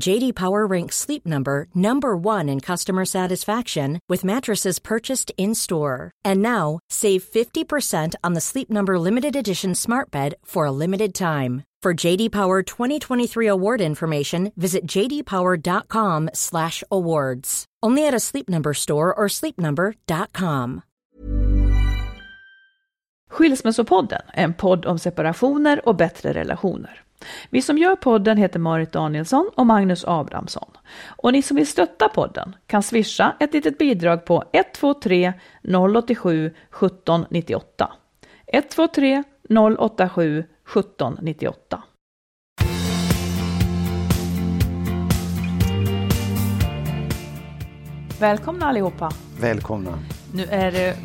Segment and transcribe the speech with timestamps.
[0.00, 6.10] JD Power ranks Sleep Number number 1 in customer satisfaction with mattresses purchased in-store.
[6.24, 11.14] And now, save 50% on the Sleep Number limited edition Smart Bed for a limited
[11.14, 11.62] time.
[11.82, 17.64] For JD Power 2023 award information, visit jdpower.com/awards.
[17.82, 20.80] Only at a Sleep Number store or sleepnumber.com.
[23.30, 27.01] Skilsmässopodden en podd om separationer och bättre relationer.
[27.50, 30.70] Vi som gör podden heter Marit Danielsson och Magnus Abrahamsson.
[31.06, 37.92] Och ni som vill stötta podden kan swisha ett litet bidrag på 123 087 1798.
[38.46, 39.22] 123
[39.78, 41.82] 087 1798.
[48.20, 49.10] Välkomna allihopa.
[49.40, 49.98] Välkomna.
[50.32, 50.96] Nu är det,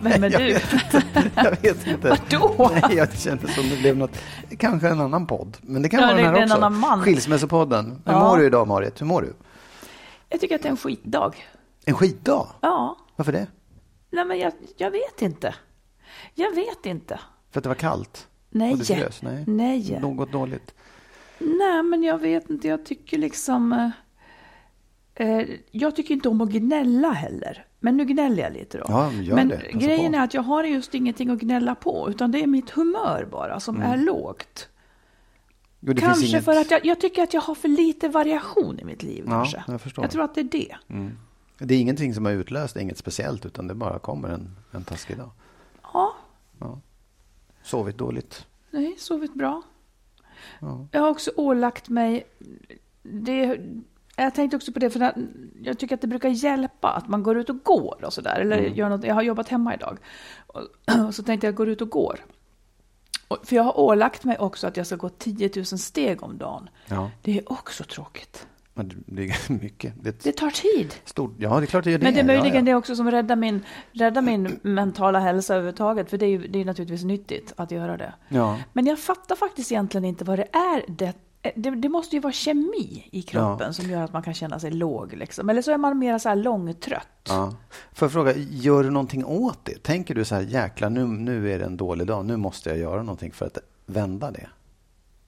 [0.00, 0.52] vem är jag du?
[0.52, 1.30] Vet inte.
[1.34, 2.08] Jag vet inte.
[2.30, 2.70] Vadå?
[2.72, 4.18] Nej, jag kände som det blev något,
[4.58, 5.56] kanske en annan podd.
[5.60, 6.56] Men det kan Ja, vara det- den här en också.
[6.56, 7.02] annan man.
[7.02, 8.02] Skilsmässopodden.
[8.04, 8.28] Hur Ja.
[8.28, 9.00] mår du idag Marit?
[9.00, 9.34] Hur mår du?
[10.28, 11.34] Jag tycker att det är en skitdag.
[11.84, 12.48] En skitdag?
[12.60, 13.46] Ja, Varför det?
[14.10, 15.54] nej men jag, jag vet inte.
[16.34, 17.20] Jag vet inte.
[17.50, 18.28] För att det var kallt?
[18.50, 18.76] Nej.
[18.84, 19.22] Frös?
[19.22, 19.44] Nej.
[19.46, 19.98] Nej.
[20.00, 20.74] Något dåligt?
[21.38, 22.68] Nej, men jag vet inte.
[22.68, 23.72] Jag tycker liksom...
[25.14, 27.65] Eh, eh, jag tycker inte om att gnälla heller.
[27.80, 28.84] Men nu gnäller jag lite då.
[28.88, 29.56] Ja, gör men det.
[29.56, 30.18] Passa grejen på.
[30.18, 32.10] är att jag har just ingenting att gnälla på.
[32.10, 34.68] Utan det är mitt humör bara som är lågt.
[35.80, 36.44] Jo, Kanske inget...
[36.44, 39.24] för att jag, jag tycker att jag har för lite variation i mitt liv.
[39.26, 39.64] Ja, kanske.
[39.68, 40.04] jag förstår.
[40.04, 40.76] jag tror att det är det.
[41.58, 45.16] Det är ingenting som har utlöst, inget speciellt, utan det bara kommer en, en taskig
[45.16, 45.30] dag.
[45.92, 46.14] Ja,
[47.62, 48.46] Sovit dåligt?
[48.70, 49.62] nej, sovit bra.
[50.90, 52.26] Jag har också ålagt mig...
[53.02, 53.60] Det,
[54.16, 55.12] jag tänkte också på det, för
[55.62, 58.40] jag tycker att det brukar hjälpa att man går ut och går och sådär.
[58.40, 58.74] Eller Mm.
[58.74, 59.98] gör något, jag har jobbat hemma idag.
[60.46, 60.62] Och,
[61.14, 62.24] så tänkte jag gå ut och går.
[63.28, 66.38] Och, för jag har ålagt mig också att jag ska gå 10 000 steg om
[66.38, 66.68] dagen.
[66.88, 67.10] Ja.
[67.22, 68.46] Det är också tråkigt.
[68.74, 69.92] Men det är mycket.
[70.04, 70.94] Det Det tar tid.
[71.04, 71.34] stort...
[71.38, 72.04] Ja, det är klart det gör det.
[72.04, 72.76] Men det är möjligen ja, det ja.
[72.76, 76.10] också som räddar min, räddar min mentala hälsa överhuvudtaget.
[76.10, 78.14] För det är ju det är naturligtvis nyttigt att göra det.
[78.28, 78.58] Ja.
[78.72, 80.84] Men jag fattar faktiskt egentligen inte vad det är.
[80.88, 81.12] Det,
[81.56, 83.72] det, det måste ju vara kemi i kroppen Ja.
[83.72, 85.12] som gör att man kan känna sig låg.
[85.12, 85.50] Liksom.
[85.50, 87.08] Eller så är man mer så här långtrött.
[87.28, 87.54] Ja.
[87.92, 89.82] Får jag fråga, gör du någonting åt det?
[89.82, 92.78] Tänker du så här, jäklar, nu, nu är det en dålig dag, nu måste jag
[92.78, 94.46] göra någonting för att vända det?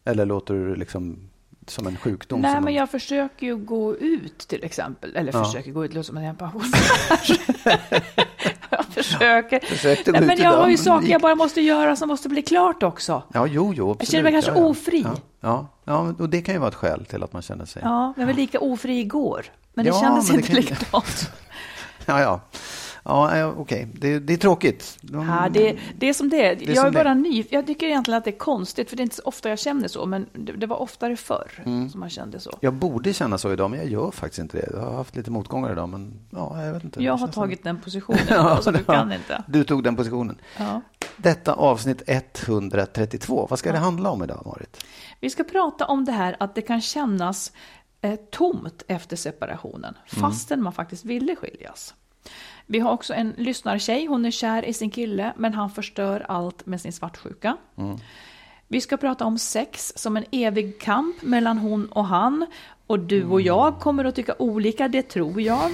[0.04, 1.18] Eller låter du liksom
[1.66, 2.40] som en sjukdom?
[2.40, 5.16] Nej, men man- jag försöker ju gå ut till exempel.
[5.16, 5.44] Eller Ja.
[5.44, 8.18] försöker gå ut, det låter som att jag är en pensionär.
[9.10, 9.66] jag försöker.
[9.66, 12.82] Försökte Nej, men jag har ju saker jag bara måste göra som måste bli klart
[12.82, 13.22] också.
[13.34, 14.10] Ja, jo, jo, absolut.
[14.10, 14.64] känner mig kanske ja, ja.
[14.66, 15.00] ofri.
[15.02, 17.82] Ja, ja, ja, och det kan ju vara ett skäl till att man känner sig...
[17.84, 19.44] Ja, jag var lika ofri igår.
[19.74, 21.30] Men det Ja, kändes men det inte kan- likadant.
[22.06, 22.41] Ja, ja.
[23.08, 23.88] Ja, ja, okej.
[23.94, 24.98] Det, det är tråkigt.
[25.00, 26.62] De- Ja, det, det är som det är.
[26.62, 27.44] är jag är det bara ny.
[27.50, 29.88] Jag tycker egentligen att det är konstigt, för det är inte så ofta jag känner
[29.88, 31.91] så, men det, det var oftare förr Mm.
[31.91, 32.59] som man kände så.
[32.60, 34.68] Jag borde känna så idag, men jag gör faktiskt inte det.
[34.72, 37.00] Jag har haft lite motgångar idag, men ja, jag vet inte.
[37.03, 38.94] Jag Det har känns som- tagit den positionen, idag, så du ja.
[38.94, 39.44] kan inte.
[39.47, 40.38] Du tog den positionen.
[40.59, 40.80] Ja.
[41.16, 43.47] Detta avsnitt 132.
[43.50, 44.84] Vad ska det handla om idag, Marit?
[45.21, 47.53] Vi ska prata om det här att det kan kännas
[48.00, 51.94] eh, tomt efter separationen, fastän man faktiskt ville skiljas.
[52.66, 56.66] Vi har också en lyssnartjej, hon är kär i sin kille, men han förstör allt
[56.66, 57.56] med sin svartsjuka.
[58.68, 62.47] Vi ska prata om sex som en evig kamp mellan hon och han.
[62.86, 65.70] Och du och jag kommer att tycka olika, det tror jag.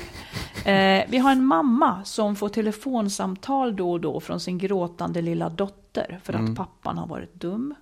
[0.64, 5.48] Eh, vi har en mamma som får telefonsamtal då och då från sin gråtande lilla
[5.48, 7.74] dotter för att pappan har varit dum.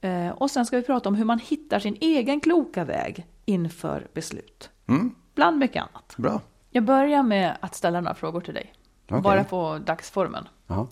[0.00, 4.06] Eh, och sen ska vi prata om hur man hittar sin egen kloka väg inför
[4.14, 4.70] beslut.
[4.86, 5.14] Mm.
[5.34, 6.14] Bland mycket annat.
[6.16, 6.40] Bra.
[6.78, 8.72] Jag börjar med att ställa några frågor till dig.
[9.08, 9.22] Okej.
[9.22, 10.48] Bara på dagsformen.
[10.66, 10.88] Ja.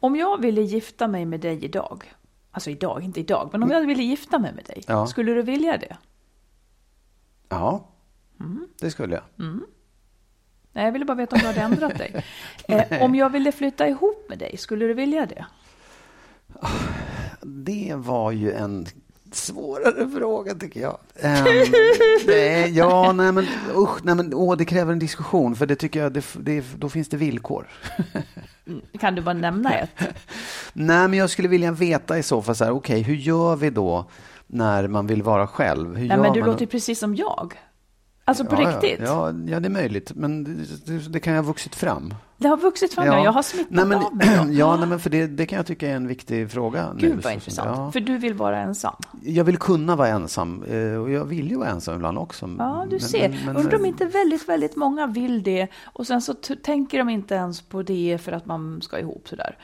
[0.00, 2.12] Om jag ville gifta mig med dig idag,
[2.50, 5.06] alltså idag, inte idag, men om jag ville gifta mig med dig, Ja.
[5.06, 5.96] skulle du vilja det?
[7.48, 7.88] ja,
[8.40, 8.68] Mm.
[8.80, 9.24] det skulle jag.
[10.72, 12.24] Nej, jag ville bara veta om du hade ändrat dig.
[12.68, 15.46] Eh, om jag ville flytta ihop med dig, skulle du vilja det?
[17.42, 18.86] Det var ju en
[19.32, 20.98] svårare fråga tycker jag.
[21.20, 21.44] Ehm,
[22.26, 23.46] nej, ja, nej men
[23.76, 26.88] usch, nej men åh, det kräver en diskussion för det tycker jag, det, det, då
[26.88, 27.68] finns det villkor.
[29.00, 29.90] Kan du bara nämna ett?
[30.72, 33.70] nej, men jag skulle vilja veta i så fall så här, okej, hur gör vi
[33.70, 34.10] då
[34.46, 35.88] när man vill vara själv?
[35.88, 37.54] Hur Nej, gör men du man låter precis som jag.
[38.24, 39.00] Alltså på ja, riktigt.
[39.00, 42.14] Ja, ja, ja, det är möjligt, men det, det, det kan ju ha vuxit fram.
[42.40, 43.24] Det har vuxit fram, ja.
[43.24, 44.28] jag har smittat nej, men, av mig.
[44.58, 46.92] Ja, nej, men för det, det kan jag tycka är en viktig fråga.
[46.92, 47.68] nu, Gud så vad intressant.
[47.76, 47.92] ja.
[47.92, 48.94] För du vill vara ensam.
[49.22, 52.50] Jag vill kunna vara ensam eh, och jag vill ju vara ensam ibland också.
[52.58, 53.28] Ja, du Men- ser.
[53.28, 57.08] men- men- Undrar om inte väldigt, väldigt många vill det och sen så tänker de
[57.08, 59.56] inte ens på det för att man ska ihop sådär.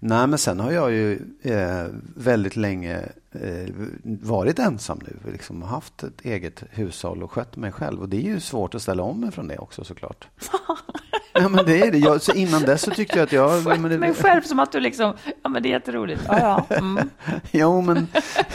[0.00, 1.12] Nej, men sen har jag ju
[1.42, 1.86] eh,
[2.16, 3.68] väldigt länge eh,
[4.02, 5.32] varit ensam nu.
[5.32, 8.00] Liksom haft ett eget hushåll och skött mig själv.
[8.00, 10.28] Och det är ju svårt att ställa om mig från det också såklart.
[11.40, 11.98] ja, men det är det.
[11.98, 13.50] Jag, så innan dess så tyckte jag att jag...
[13.62, 16.22] ja, men det- Men själv som att du liksom, ja men det är jätteroligt.
[16.28, 16.76] Ja, ja.
[16.76, 17.10] Mm.
[17.50, 18.06] Jo, men,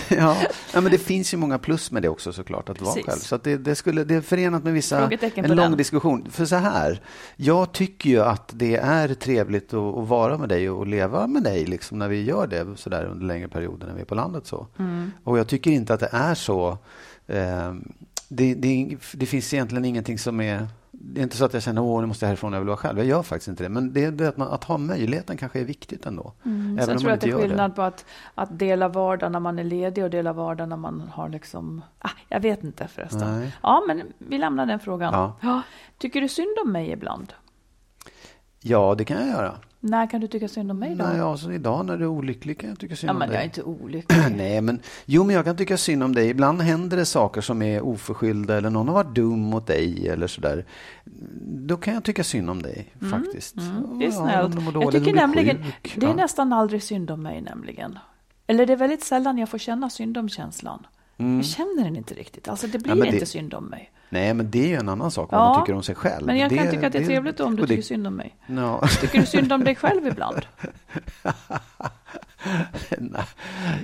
[0.09, 0.37] ja,
[0.73, 3.05] ja, men det finns ju många plus med det också såklart, att vara Precis.
[3.09, 3.19] själv.
[3.19, 5.77] Så det, det, skulle, det är förenat med vissa, en lång den.
[5.77, 6.27] diskussion.
[6.31, 7.01] För så här,
[7.35, 11.43] jag tycker ju att det är trevligt att, att vara med dig och leva med
[11.43, 14.15] dig liksom, när vi gör det så där under längre perioder när vi är på
[14.15, 14.47] landet.
[14.47, 14.67] så.
[14.79, 15.11] Mm.
[15.23, 16.77] Och jag tycker inte att det är så.
[17.27, 17.73] Eh,
[18.31, 21.97] det, det, det finns egentligen ingenting som är det är inte så att jag känner
[21.97, 22.97] att nu måste jag härifrån, jag vill vara själv.
[22.97, 23.69] Jag gör faktiskt inte det.
[23.69, 26.33] Men det, det att, man, att ha möjligheten kanske är viktigt ändå.
[26.45, 26.73] Mm.
[26.73, 28.05] Även Sen om tror jag att det är skillnad på att,
[28.35, 31.81] att dela vardag när man är ledig och dela vardag när man har liksom...
[31.99, 33.39] Ah, jag vet inte förresten.
[33.39, 33.55] Nej.
[33.63, 35.33] Ja, men vi lämnar den frågan.
[35.41, 35.61] Ja.
[35.97, 37.33] Tycker du synd om mig ibland?
[38.61, 39.55] Ja, det kan jag göra.
[39.81, 41.05] När kan du tycka synd om mig då?
[41.05, 43.35] Nej, alltså idag när du är olycklig kan jag tycka synd ja, om men dig.
[43.35, 44.19] jag är inte olycklig.
[44.37, 46.29] Nej, men jo, men jag kan tycka synd om dig.
[46.29, 50.27] Ibland händer det saker som är oförskyllda eller någon har varit dum mot dig eller
[50.27, 50.65] sådär.
[51.41, 53.57] Då kan jag tycka synd om dig faktiskt.
[53.57, 54.55] Mm, det är Ja, snällt.
[54.55, 55.93] du mår jag tycker nämligen, sjuk.
[55.97, 56.15] det är Ja.
[56.15, 57.99] nästan aldrig synd om mig nämligen.
[58.47, 60.87] Eller det är väldigt sällan jag får känna synd om känslan.
[61.19, 62.47] Jag känner den inte riktigt.
[62.47, 62.99] Alltså det blir Mm.
[62.99, 63.91] men det- inte synd om mig.
[64.09, 66.25] Nej, men det är ju en annan sak vad Ja, man tycker om sig själv.
[66.25, 68.35] Men jag kan tycka att det är trevligt om du det- tycker synd om mig.
[68.47, 68.87] Ja.
[69.01, 70.41] Tycker du synd om dig själv ibland?
[72.97, 73.23] Nej.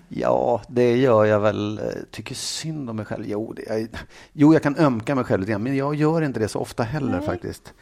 [0.08, 1.82] Ja, det gör jag väl.
[2.12, 3.24] Tycker synd om mig själv.
[3.28, 3.88] Jo, det, jag,
[4.34, 6.84] jo, jag kan ömka mig själv lite grann, men jag gör inte det så ofta
[6.84, 7.74] heller faktiskt.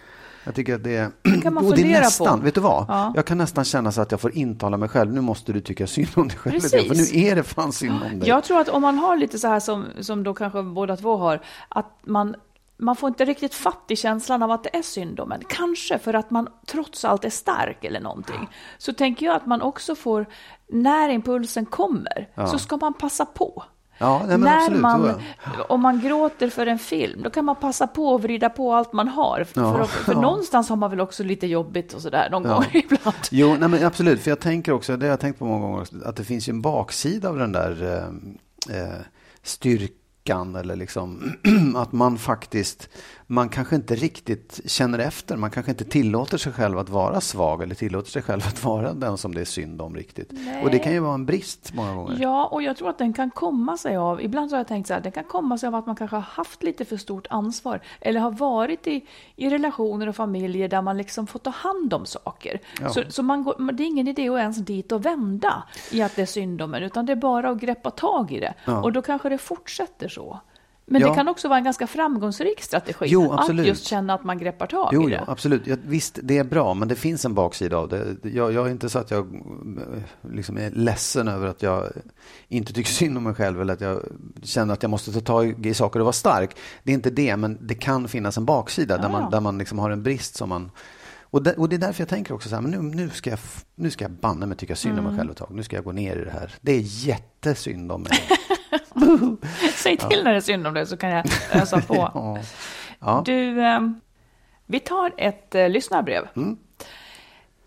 [0.43, 1.11] Jag tycker att det,
[1.43, 2.05] kan man och det är fundera på.
[2.05, 2.85] nästan, vet du vad?
[2.87, 3.13] Ja.
[3.15, 5.87] Jag kan nästan känna så att jag får intala mig själv, nu måste du tycka
[5.87, 6.53] synd om dig själv.
[6.59, 7.13] grann, För Precis.
[7.13, 8.29] nu är det fan synd om dig.
[8.29, 11.17] Jag tror att om man har lite så här som, som då kanske båda två
[11.17, 12.35] har, att man,
[12.77, 15.41] man får inte riktigt fatt i känslan av att det är synd om en.
[15.49, 18.49] Kanske för att man trots allt är stark eller någonting.
[18.77, 20.25] Så tänker jag att man också får,
[20.67, 23.63] när impulsen kommer, så ska man passa på.
[24.03, 25.21] Ja, nej, när absolut, man,
[25.69, 28.93] om man gråter för en film, då kan man passa på att vrida på allt
[28.93, 29.43] man har.
[29.43, 30.21] För, Ja, för, för ja.
[30.21, 33.15] någonstans har man väl också lite jobbigt och sådär någon gång ibland.
[33.31, 34.21] Jo, nej, men absolut.
[34.21, 36.49] För jag tänker också, det har jag tänkt på många gånger, också, att det finns
[36.49, 37.83] ju en baksida av den där
[38.69, 38.93] eh, eh,
[39.43, 41.33] styrkan eller liksom
[41.75, 42.89] att man faktiskt,
[43.33, 47.63] man kanske inte riktigt känner efter, man kanske inte tillåter sig själv att vara svag
[47.63, 50.31] eller tillåter sig själv att vara den som det är synd om riktigt.
[50.63, 52.17] Och det kan ju vara en brist många gånger.
[52.19, 54.87] Ja, och jag tror att den kan komma sig av, ibland så har jag tänkt
[54.87, 57.27] så här, den kan komma sig av att man kanske har haft lite för stort
[57.29, 61.93] ansvar eller har varit i, i relationer och familjer där man liksom får ta hand
[61.93, 62.59] om saker.
[62.81, 62.89] Ja.
[62.89, 66.15] Så, så man går, det är ingen idé att ens dit och vända i att
[66.15, 68.53] det är synd om en, utan det är bara att greppa tag i det.
[68.65, 68.83] Ja.
[68.83, 70.39] Och då kanske det fortsätter så.
[70.85, 71.09] Men Ja.
[71.09, 74.67] det kan också vara en ganska framgångsrik strategi Jo, att just känna att man greppar
[74.67, 75.23] tag Jo, i jo, det.
[75.27, 75.67] absolut.
[75.67, 78.15] Ja, visst, det är bra, men det finns en baksida av det.
[78.23, 81.87] Jag, jag är inte så att jag eh, liksom är ledsen över att jag
[82.47, 83.99] inte tycker synd om mig själv eller att jag
[84.43, 86.57] känner att jag måste ta tag i saker och vara stark.
[86.83, 89.09] Det är inte det, men det kan finnas en baksida där Ja.
[89.09, 90.71] man, där man liksom har en brist som man...
[91.21, 93.29] Och det, och det är därför jag tänker också så här, men nu, nu, ska
[93.29, 93.39] jag,
[93.75, 95.11] nu ska jag banne mig tycka synd om Mm.
[95.11, 95.49] mig själv ett tag.
[95.51, 96.53] Nu ska jag gå ner i det här.
[96.61, 98.11] Det är jättesynd om mig.
[99.73, 101.95] Säg till när det är synd om det så kan jag ösa på.
[102.99, 103.21] ja.
[103.25, 103.79] Du, eh,
[104.65, 106.27] vi tar ett eh, lyssnarbrev.
[106.35, 106.57] Mm.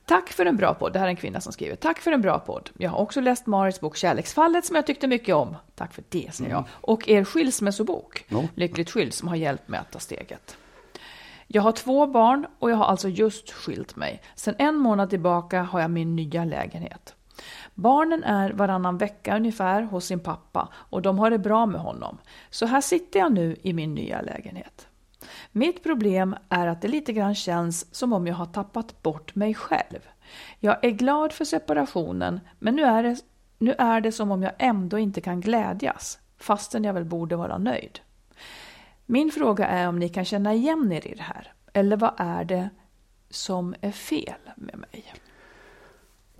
[0.05, 0.93] Tack för en bra podd.
[0.93, 1.77] Det här är en kvinna som skriver.
[1.77, 2.71] Tack för en bra podd.
[2.79, 5.57] Jag har också läst Marits bok Kärleksfallet som jag tyckte mycket om.
[5.75, 6.65] Tack för det, säger jag.
[6.71, 8.49] Och er skilsmässobok, Jo.
[8.55, 10.57] Lyckligt skild, som har hjälpt mig att ta steget.
[11.47, 14.23] Jag har två barn och jag har alltså just skilt mig.
[14.35, 17.15] Sen en månad tillbaka har jag min nya lägenhet.
[17.79, 22.19] Barnen är varannan vecka ungefär hos sin pappa och de har det bra med honom.
[22.51, 24.89] Så här sitter jag nu i min nya lägenhet.
[25.53, 29.55] Mitt problem är att det lite grann känns som om jag har tappat bort mig
[29.55, 29.99] själv.
[30.61, 33.17] Jag är glad för separationen, men nu är det,
[33.59, 37.59] nu är det som om jag ändå inte kan glädjas, fastän jag väl borde vara
[37.59, 38.01] nöjd.
[39.07, 42.45] Min fråga är om ni kan känna igen er i det här, eller vad är
[42.45, 42.71] det
[43.31, 45.15] som är fel med mig?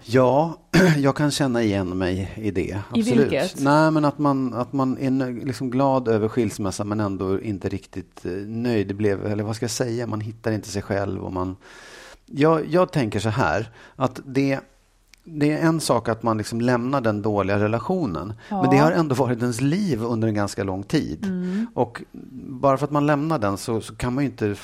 [0.09, 0.59] Ja,
[0.99, 2.79] jag kan känna igen mig i det.
[2.91, 3.09] Absolut.
[3.09, 3.61] I vilket?
[3.61, 8.25] Nej, men att man, att man är liksom glad över skilsmässan men ändå inte riktigt
[8.25, 8.89] eh, nöjd.
[8.89, 11.25] Det blev, eller vad ska jag säga, man hittar inte sig själv.
[11.25, 11.57] Och man,
[12.27, 14.61] jag, jag tänker så här, att det
[15.29, 18.33] det är en sak att man liksom lämnar den dåliga relationen.
[18.49, 18.63] Ja.
[18.63, 21.25] Men det har ändå varit ens liv under en ganska lång tid.
[21.25, 21.67] Mm.
[21.75, 22.03] Och
[22.33, 24.57] bara för att man lämnar den så, så kan man ju inte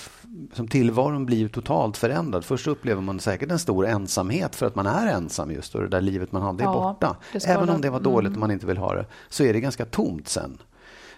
[0.52, 2.44] som tillvaron blir totalt förändrad.
[2.44, 5.88] Först upplever man säkert en stor ensamhet för att man är ensam just och det
[5.88, 7.16] där livet man hade är ja, borta.
[7.46, 8.36] Även om det var dåligt mm.
[8.36, 10.58] och man inte vill ha det så är det ganska tomt sen.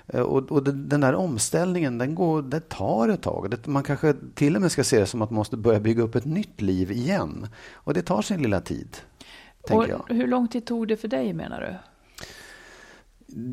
[0.07, 3.51] Eh, och, och den där omställningen, den går, det tar ett tag.
[3.51, 6.03] Det, man kanske till och med ska se det som att man måste börja bygga
[6.03, 7.47] upp ett nytt liv igen.
[7.73, 8.97] Och det tar sin lilla tid.
[9.71, 11.75] Och hur lång tid tog det för dig menar du?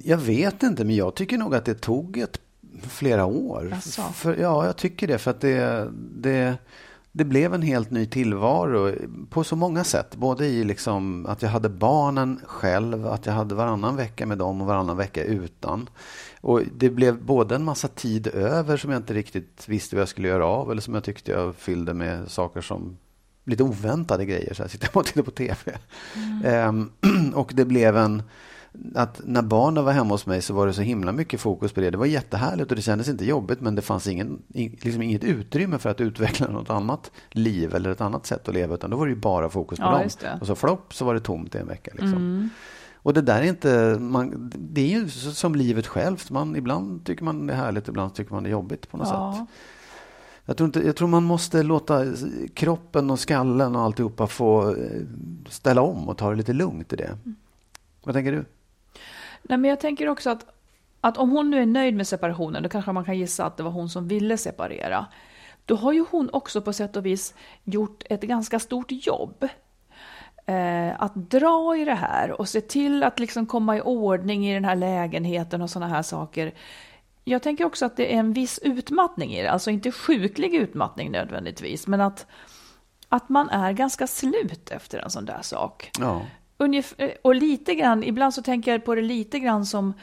[0.03, 2.39] Jag vet inte, men jag tycker nog att det tog ett,
[2.81, 3.77] flera år.
[4.13, 5.17] För, ja, jag tycker det.
[5.17, 6.57] För att det, det,
[7.11, 8.91] det blev en helt ny tillvaro
[9.29, 10.15] på så många sätt.
[10.15, 14.61] Både i liksom att jag hade barnen själv, att jag hade varannan vecka med dem
[14.61, 15.89] och varannan vecka utan.
[16.41, 20.09] Och Det blev både en massa tid över som jag inte riktigt visste vad jag
[20.09, 22.97] skulle göra av eller som jag tyckte jag fyllde med saker som
[23.43, 24.53] lite oväntade grejer.
[24.53, 25.55] Så här, sitta och titta på TV.
[26.15, 26.45] Mm.
[26.45, 26.91] Ehm,
[27.33, 28.23] och det blev en...
[28.95, 31.81] Att när barnen var hemma hos mig så var det så himla mycket fokus på
[31.81, 31.89] det.
[31.89, 35.77] Det var jättehärligt och det kändes inte jobbigt men det fanns ingen, liksom inget utrymme
[35.77, 38.75] för att utveckla något annat liv eller ett annat sätt att leva.
[38.75, 40.39] Utan då var det bara fokus på ja, dem.
[40.41, 41.91] Och så flopp så var det tomt i en vecka.
[41.93, 42.13] Liksom.
[42.13, 42.49] Mm.
[43.03, 46.29] Och det där är inte, man, det är ju som livet självt.
[46.29, 49.07] Man, ibland tycker man det är härligt, ibland tycker man det är jobbigt på något
[49.07, 49.35] ja.
[49.37, 49.57] sätt.
[50.45, 52.05] Jag tror, inte, jag tror man måste låta
[52.53, 55.01] kroppen och skallen och alltihopa få eh,
[55.49, 57.03] ställa om och ta det lite lugnt i det.
[57.03, 57.35] Mm.
[58.03, 58.45] Vad tänker du?
[59.41, 60.45] Nej, men jag tänker också att,
[61.01, 63.63] att om hon nu är nöjd med separationen, då kanske man kan gissa att det
[63.63, 65.05] var hon som ville separera.
[65.65, 67.33] Då har ju hon också på sätt och vis
[67.63, 69.47] gjort ett ganska stort jobb.
[70.45, 74.53] Eh, att dra i det här och se till att liksom komma i ordning i
[74.53, 76.53] den här lägenheten och sådana här saker.
[77.23, 81.11] Jag tänker också att det är en viss utmattning i det, alltså inte sjuklig utmattning
[81.11, 82.25] nödvändigtvis, men att,
[83.09, 85.91] att man är ganska slut efter en sån där sak.
[85.99, 86.21] Ja.
[86.57, 89.93] Ungefär, och lite grann, ibland så tänker jag på det lite grann som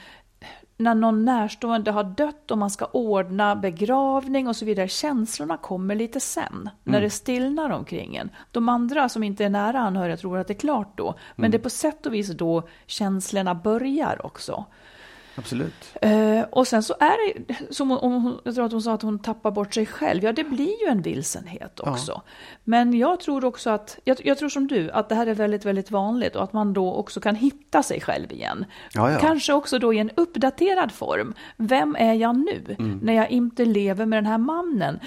[0.78, 4.88] när någon närstående har dött och man ska ordna begravning och så vidare.
[4.88, 6.70] Känslorna kommer lite sen, mm.
[6.82, 8.30] när det stillnar omkring en.
[8.50, 11.50] De andra som inte är nära anhöriga tror att det är klart då, men mm.
[11.50, 14.64] det är på sätt och vis då känslorna börjar också.
[15.38, 15.94] Absolut.
[16.02, 19.18] Eh, och sen så är det, som hon, jag tror att hon sa att hon
[19.18, 20.24] tappar bort sig själv.
[20.24, 22.12] Ja, det blir ju en vilsenhet också.
[22.12, 22.22] Ja.
[22.64, 25.64] Men jag tror också att, jag, jag, tror som du, att det här är väldigt,
[25.64, 28.64] väldigt vanligt och att man då också kan hitta sig själv igen.
[28.94, 29.18] Ja, ja.
[29.18, 31.34] Kanske också då i en uppdaterad form.
[31.56, 32.98] Vem är jag nu mm.
[33.02, 35.00] när jag inte lever med den här mannen?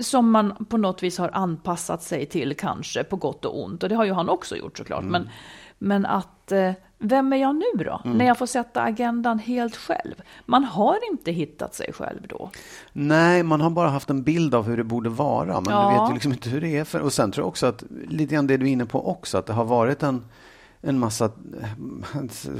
[0.00, 3.82] som man på något vis har anpassat sig till kanske på gott och ont.
[3.82, 5.02] Och det har ju han också gjort såklart.
[5.02, 5.12] Mm.
[5.12, 5.30] Men,
[5.82, 8.00] men att eh, vem är jag nu då?
[8.04, 8.18] Mm.
[8.18, 10.14] När jag får sätta agendan helt själv.
[10.46, 12.50] Man har inte hittat sig själv då.
[12.92, 15.60] Nej, man har bara haft en bild av hur det borde vara.
[15.60, 15.90] Men ja.
[15.90, 16.84] du vet ju liksom inte hur det är.
[16.84, 19.38] För, och sen tror jag också att, lite grann det du är inne på också,
[19.38, 20.24] att det har varit en
[20.84, 21.30] en massa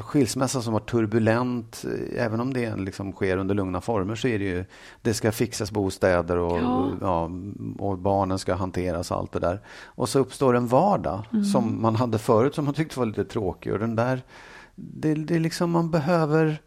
[0.01, 1.85] skilsmässa som var turbulent.
[2.17, 4.65] Även om det liksom sker under lugna former så är det ju,
[5.03, 6.91] det ska fixas bostäder och, ja.
[7.01, 7.31] ja
[7.79, 9.61] och barnen ska hanteras och allt det där.
[9.85, 11.45] Och så uppstår en vardag mm.
[11.45, 14.23] som man hade förut som man tyckte var lite tråkig och den där,
[14.75, 16.61] det, det är liksom man behöver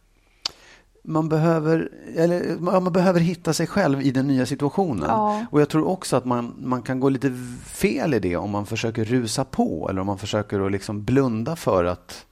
[1.08, 5.10] man behöver, eller, man behöver hitta sig själv i den nya situationen.
[5.10, 5.46] Ja.
[5.52, 7.32] Och jag tror också att man, man kan gå lite
[7.66, 11.56] fel i det om man försöker rusa på eller om man försöker att liksom blunda
[11.56, 12.26] för att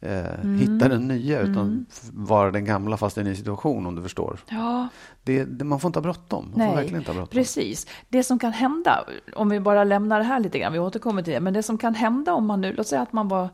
[0.00, 0.58] eh, mm.
[0.58, 1.86] hitta den nya utan mm.
[2.12, 4.40] vara den gamla fast i en ny situation om du förstår.
[4.48, 4.88] Ja.
[5.22, 6.44] Det, det, man får inte ha bråttom.
[6.44, 7.38] Man Nej, får verkligen inte ha bråttom.
[7.38, 7.86] Precis.
[8.08, 11.32] Det som kan hända, om vi bara lämnar det här lite grann, vi återkommer till
[11.32, 13.48] det, men det som kan hända om man nu, låt säga att man var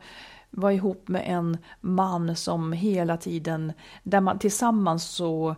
[0.55, 5.55] var ihop med en man som hela tiden, där man tillsammans så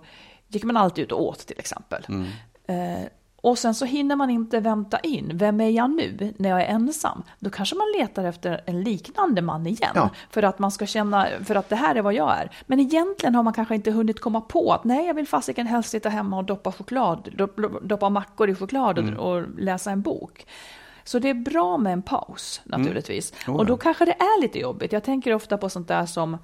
[0.48, 2.06] gick man alltid ut och åt till exempel.
[2.10, 2.28] Mm.
[2.68, 3.08] Eh,
[3.42, 6.66] och sen så hinner man inte vänta in, vem är jag nu när jag är
[6.66, 7.24] ensam?
[7.40, 9.92] Då kanske man letar efter en liknande man igen.
[9.96, 10.10] Ja.
[10.30, 12.52] För att man ska känna, för att det här är vad jag är.
[12.66, 15.90] Men egentligen har man kanske inte hunnit komma på att nej, jag vill fasiken helst
[15.90, 17.48] sitta hemma och doppa choklad,
[17.82, 19.18] doppa mackor i choklad mm.
[19.18, 20.46] och läsa en bok.
[21.08, 23.34] Så det är bra med en paus naturligtvis.
[23.48, 24.92] Oh, och då kanske det är lite jobbigt.
[24.92, 26.38] Jag tänker ofta på sånt där som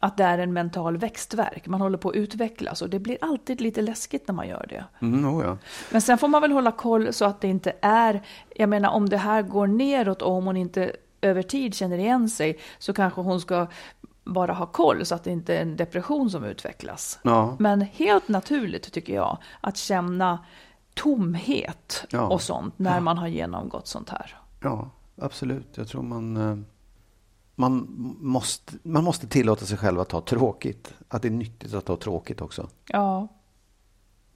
[0.00, 1.66] att det är en mental växtverk.
[1.66, 4.84] Man håller på att utvecklas och det blir alltid lite läskigt när man gör det.
[5.06, 5.58] Mm, oh, ja.
[5.90, 8.22] Men sen får man väl hålla koll så att det inte är,
[8.56, 12.28] jag menar om det här går neråt och om hon inte över tid känner igen
[12.28, 13.66] sig så kanske hon ska
[14.24, 17.18] bara ha koll så att det inte är en depression som utvecklas.
[17.22, 17.56] Ja.
[17.58, 20.38] Men helt naturligt tycker jag att känna
[20.94, 22.28] tomhet Ja.
[22.28, 24.36] och sånt när man har genomgått sånt här.
[24.62, 24.90] ja,
[25.22, 25.68] absolut.
[25.76, 26.56] Jag tror man, eh,
[27.54, 27.86] man,
[28.20, 30.94] måste, man måste tillåta sig själv att ha tråkigt.
[31.08, 32.68] Att det är nyttigt att ha tråkigt också.
[32.86, 33.28] Ja,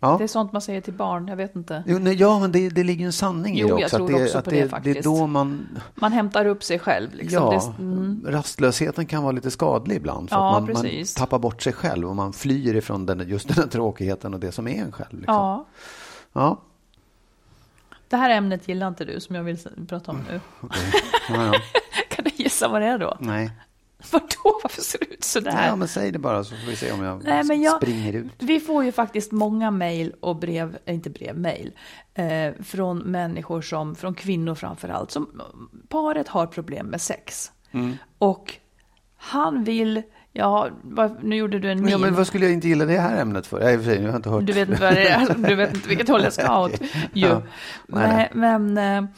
[0.00, 0.16] Ja.
[0.18, 1.84] det är sånt man säger till barn, jag vet inte.
[1.86, 3.96] Jo, nej, ja, men det, det ligger en sanning Jo, i det jag också.
[3.96, 5.04] tror att det, också att på det, det det är faktiskt.
[5.04, 5.66] då man...
[5.94, 7.14] Man hämtar upp sig själv.
[7.14, 7.42] Liksom.
[7.54, 8.24] Ja, mm.
[8.28, 10.28] rastlösheten kan vara lite skadlig ibland.
[10.30, 13.48] För Ja, att man, man tappar bort sig själv och man flyr ifrån den, just
[13.48, 15.18] den här tråkigheten och det som är en själv.
[15.18, 15.34] Liksom.
[15.34, 15.66] ja.
[16.36, 16.62] Ja,
[18.08, 20.40] Det här ämnet gillar inte du som jag vill prata om nu.
[20.60, 20.82] okej.
[21.28, 21.52] ja, ja.
[22.10, 23.16] Kan du gissa vad det är då?
[23.20, 23.50] Nej.
[24.12, 24.60] Vadå?
[24.62, 25.66] Varför ser det ut sådär?
[25.66, 28.12] Ja, men säg det bara så får vi se om jag, Nej, men jag- springer
[28.12, 28.32] ut.
[28.38, 31.72] Vi får ju faktiskt många mejl och brev, eh, inte brev, mejl,
[32.14, 35.42] eh, från människor som, från kvinnor framför allt, som
[35.88, 37.52] paret har problem med sex.
[37.70, 37.96] Mm.
[38.18, 38.54] Och
[39.16, 40.02] han vill,
[40.34, 40.68] ja,
[41.22, 41.88] nu gjorde du en min.
[41.88, 43.56] Ja, men vad skulle jag inte gilla det här ämnet för?
[43.56, 44.46] Och för sig, jag har inte hört.
[44.46, 46.80] Du vet inte vad det är, du vet inte vilket håll jag ska åt.
[47.12, 47.26] ju.
[47.26, 47.42] Ja.
[47.86, 49.10] Nej, Men, men, eh,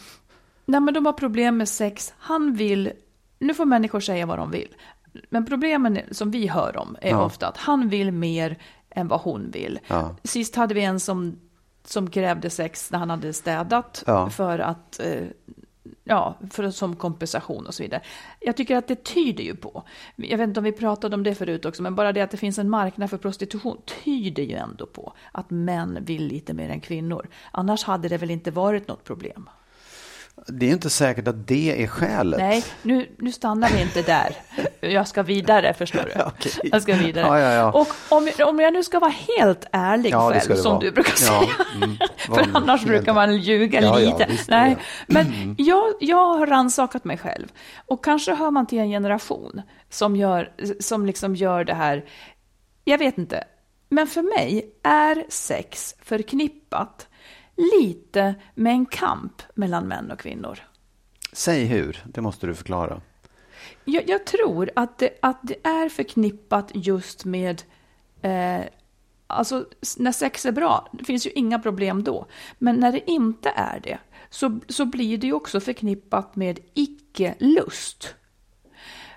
[0.66, 2.14] nej, men de har problem med sex.
[2.18, 2.92] Han vill,
[3.38, 4.68] nu får människor säga vad de vill.
[5.30, 7.24] Men problemen som vi hör om är Ja.
[7.24, 8.58] ofta att han vill mer
[8.90, 9.78] än vad hon vill.
[9.86, 10.16] Ja.
[10.24, 11.38] Sist hade vi en som,
[11.84, 15.22] som krävde sex när han hade städat för att eh,
[16.08, 18.02] Ja, för, som kompensation och så vidare.
[18.40, 19.82] Jag tycker att det tyder ju på,
[20.16, 22.36] jag vet inte om vi pratade om det förut också, men bara det att det
[22.36, 26.80] finns en marknad för prostitution tyder ju ändå på att män vill lite mer än
[26.80, 27.28] kvinnor.
[27.50, 29.48] Annars hade det väl inte varit något problem.
[30.48, 32.40] Det är inte säkert att det är skälet.
[32.40, 34.36] Nej, nu, nu stannar vi inte där.
[34.80, 36.22] Jag ska vidare, förstår du.
[36.26, 36.52] Okej.
[36.62, 37.26] Jag ska vidare.
[37.26, 37.72] Ja, ja, ja.
[37.72, 40.80] Och om, om jag nu ska vara helt ärlig själv, som vara.
[40.80, 41.40] du brukar säga.
[41.74, 41.96] mm.
[42.16, 44.26] För annars helt- brukar man ljuga lite.
[44.30, 47.46] visst, Nej, men jag, jag har rannsakat mig själv.
[47.86, 52.04] Och kanske hör man till en generation som gör, som liksom gör det här.
[52.84, 53.44] Jag vet inte.
[53.88, 57.08] Men för mig är sex förknippat
[57.56, 60.58] lite med en kamp mellan män och kvinnor.
[61.32, 63.00] Säg hur, det måste du förklara.
[63.84, 67.62] Jag, jag tror att det, att det är förknippat just med
[68.22, 68.60] eh,
[69.28, 69.66] Alltså
[69.96, 72.26] när sex är bra, det finns ju inga problem då.
[72.58, 73.98] Men när det inte är det,
[74.30, 78.14] så, så blir det ju också förknippat med icke-lust.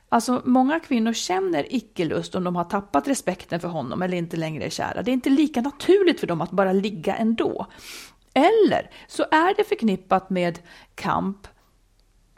[0.09, 4.65] Alltså många kvinnor känner icke-lust om de har tappat respekten för honom eller inte längre
[4.65, 5.01] är kära.
[5.01, 7.67] Det är inte lika naturligt för dem att bara ligga ändå.
[8.39, 10.59] Eller så är det förknippat med
[10.95, 11.47] kamp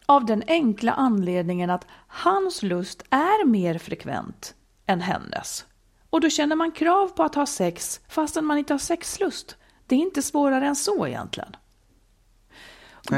[0.06, 5.66] av den enkla anledningen att hans lust är mer frekvent än hennes.
[6.10, 9.56] Och då känner man krav på att ha sex fastän man inte har sexlust.
[9.88, 11.56] Det är inte svårare än så egentligen.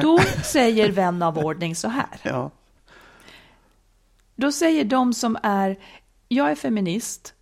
[0.02, 2.20] Då säger vän av ordning så här.
[2.24, 2.52] Ja.
[4.36, 5.80] Då säger de som är,
[6.28, 7.34] jag är feminist,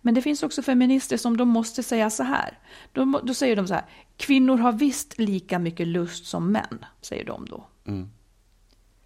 [0.00, 2.58] men det finns också feminister som de måste säga så här.
[2.92, 3.84] Då, då säger de så här,
[4.20, 7.66] kvinnor har visst lika mycket lust som män, säger de då.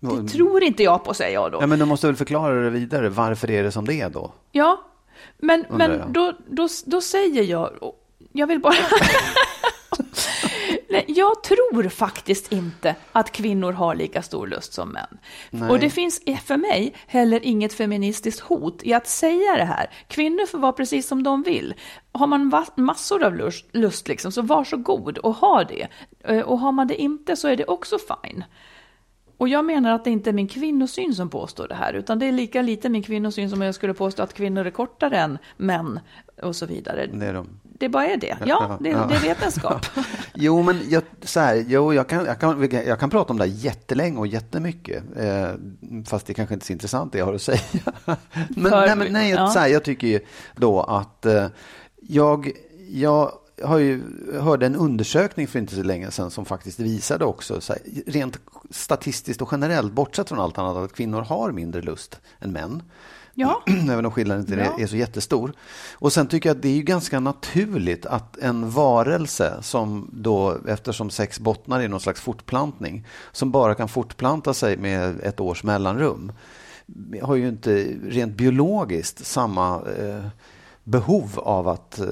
[0.00, 1.58] Det tror inte jag på, säger jag då.
[1.60, 3.08] Ja, men du måste väl förklara det vidare.
[3.08, 4.32] Varför är det som det är då?
[4.52, 4.84] Ja,
[5.38, 6.12] men, Undrar men jag.
[6.12, 7.70] då, då, då säger jag,
[8.32, 8.74] jag vill bara...
[10.94, 15.18] Nej, jag tror faktiskt inte att kvinnor har lika stor lust som män.
[15.50, 15.70] Nej.
[15.70, 19.90] Och det finns för mig heller inget feministiskt hot i att säga det här.
[20.08, 21.74] Kvinnor får vara precis som de vill.
[22.12, 25.88] Har man massor av lust, lust liksom, så varsågod och ha det.
[26.24, 28.44] Eh, Och har man det inte så är det också fine.
[29.36, 32.26] Och jag menar att det inte är min kvinnosyn som påstår det här, utan det
[32.26, 36.00] är lika lite min kvinnosyn som jag skulle påstå att kvinnor är kortare än män
[36.42, 37.06] och så vidare.
[37.06, 37.48] Det är de.
[37.78, 38.36] Det bara är det.
[38.46, 39.06] Ja, det, Ja.
[39.08, 39.86] det är vetenskap.
[40.34, 43.44] Jo, men jag, så här, jo, jag, kan, jag, kan, jag kan prata om det
[43.44, 45.02] här jättelänge och jättemycket.
[45.16, 45.48] Eh,
[46.06, 47.60] fast det kanske inte är så intressant det jag har att säga.
[48.48, 49.48] men, För- nej, men nej, ja.
[49.48, 50.20] så här, jag tycker ju
[50.56, 51.46] då att eh,
[52.02, 52.50] jag,
[52.90, 54.02] jag har ju,
[54.40, 58.38] hörde en undersökning för inte så länge sedan som faktiskt visade också, så här, rent
[58.70, 62.82] statistiskt och generellt, bortsett från allt annat, att kvinnor har mindre lust än män.
[63.34, 63.62] Ja.
[63.90, 64.82] Även om skillnaden inte Ja.
[64.82, 65.52] är så jättestor.
[65.92, 70.58] Och sen tycker jag att det är ju ganska naturligt att en varelse som då,
[70.68, 75.64] eftersom sex bottnar i någon slags fortplantning, som bara kan fortplanta sig med ett års
[75.64, 76.32] mellanrum,
[77.22, 80.26] har ju inte rent biologiskt samma eh,
[80.84, 82.06] behov av att eh,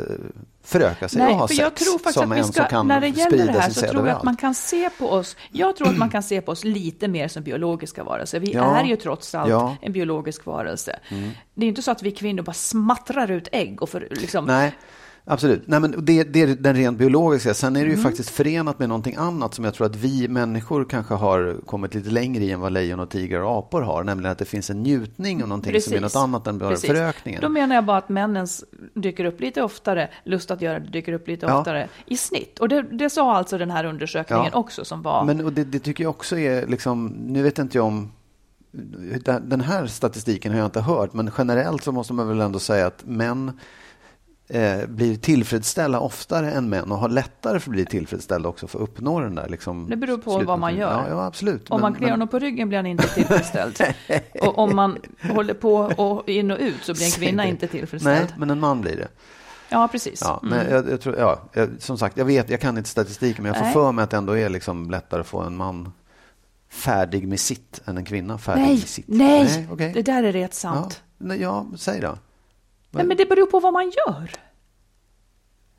[0.64, 1.62] föröka sig Nej, och ha för sex.
[1.64, 3.70] jag tror faktiskt som att vi en som ska, kan när det gäller det här
[3.70, 6.40] så tror jag att man kan se på oss, jag tror att man kan se
[6.40, 8.40] på oss lite mer som biologiska varelser.
[8.40, 8.76] Vi Ja.
[8.76, 9.62] är ju trots allt Ja.
[9.66, 9.76] Mm.
[9.82, 10.98] en biologisk varelse.
[11.54, 14.44] Det är ju inte så att vi kvinnor bara smattrar ut ägg och för, liksom,
[14.44, 14.72] Nej,
[15.24, 15.62] absolut.
[15.66, 17.54] Nej, men det, det är den rent biologiska.
[17.54, 18.02] Sen är det ju Mm.
[18.02, 22.10] faktiskt förenat med någonting annat som jag tror att vi människor kanske har kommit lite
[22.10, 24.04] längre i än vad lejon och tigrar och apor har.
[24.04, 26.90] Nämligen att det finns en njutning och någonting som är något annat än bara Precis.
[26.90, 27.40] förökningen.
[27.40, 31.12] Då menar jag bara att männens dyker upp lite oftare, lust att göra det dyker
[31.12, 31.58] upp lite Ja.
[31.58, 32.58] oftare i snitt.
[32.58, 34.58] Och det, det sa alltså den här undersökningen Ja.
[34.58, 35.24] också som var...
[35.24, 38.12] Men och det, det tycker jag också är, liksom, nu vet inte jag om
[39.42, 42.86] den här statistiken har jag inte hört, men generellt så måste man väl ändå säga
[42.86, 43.60] att män
[44.52, 48.78] eh, blir tillfredsställda oftare än män och har lättare för att bli tillfredsställda också för
[48.78, 50.92] att uppnå den där liksom, Det beror på vad man gör.
[50.92, 51.70] Ja, ja absolut.
[51.70, 53.76] Om Men- man kliar men- honom på ryggen blir han inte tillfredsställd.
[54.40, 54.98] och om man
[55.34, 58.26] håller på och in och ut så blir en kvinna inte tillfredsställd.
[58.28, 59.08] Nej, men en man blir det.
[59.68, 60.20] Ja, precis.
[60.24, 60.58] Ja, Mm.
[60.58, 63.48] men jag, jag tror, ja, jag, som sagt, jag vet, jag kan inte statistiken, men
[63.48, 63.72] jag får Nej.
[63.72, 65.92] för mig att det ändå är liksom lättare att få en man
[66.70, 69.04] färdig med sitt än en kvinna färdig Nej, med sitt.
[69.08, 69.92] nej, okej.
[69.94, 71.02] det där är rätt ja, sant.
[71.18, 72.18] nej, ja, säg då.
[72.92, 74.30] Nej, men det beror på vad man gör.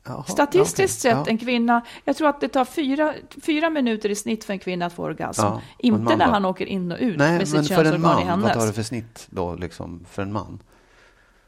[0.06, 1.24] Jaha, Statistiskt ja, okej.
[1.24, 4.58] sett, en kvinna, jag tror att det tar fyra, fyra minuter i snitt för en
[4.58, 5.42] kvinna att få orgasm.
[5.42, 8.22] Ja, inte när han åker in och ut Nej, med sitt men för en könsorgan
[8.22, 8.74] i man, vad tar det hennes.
[8.76, 10.62] för snitt då, liksom, för en man?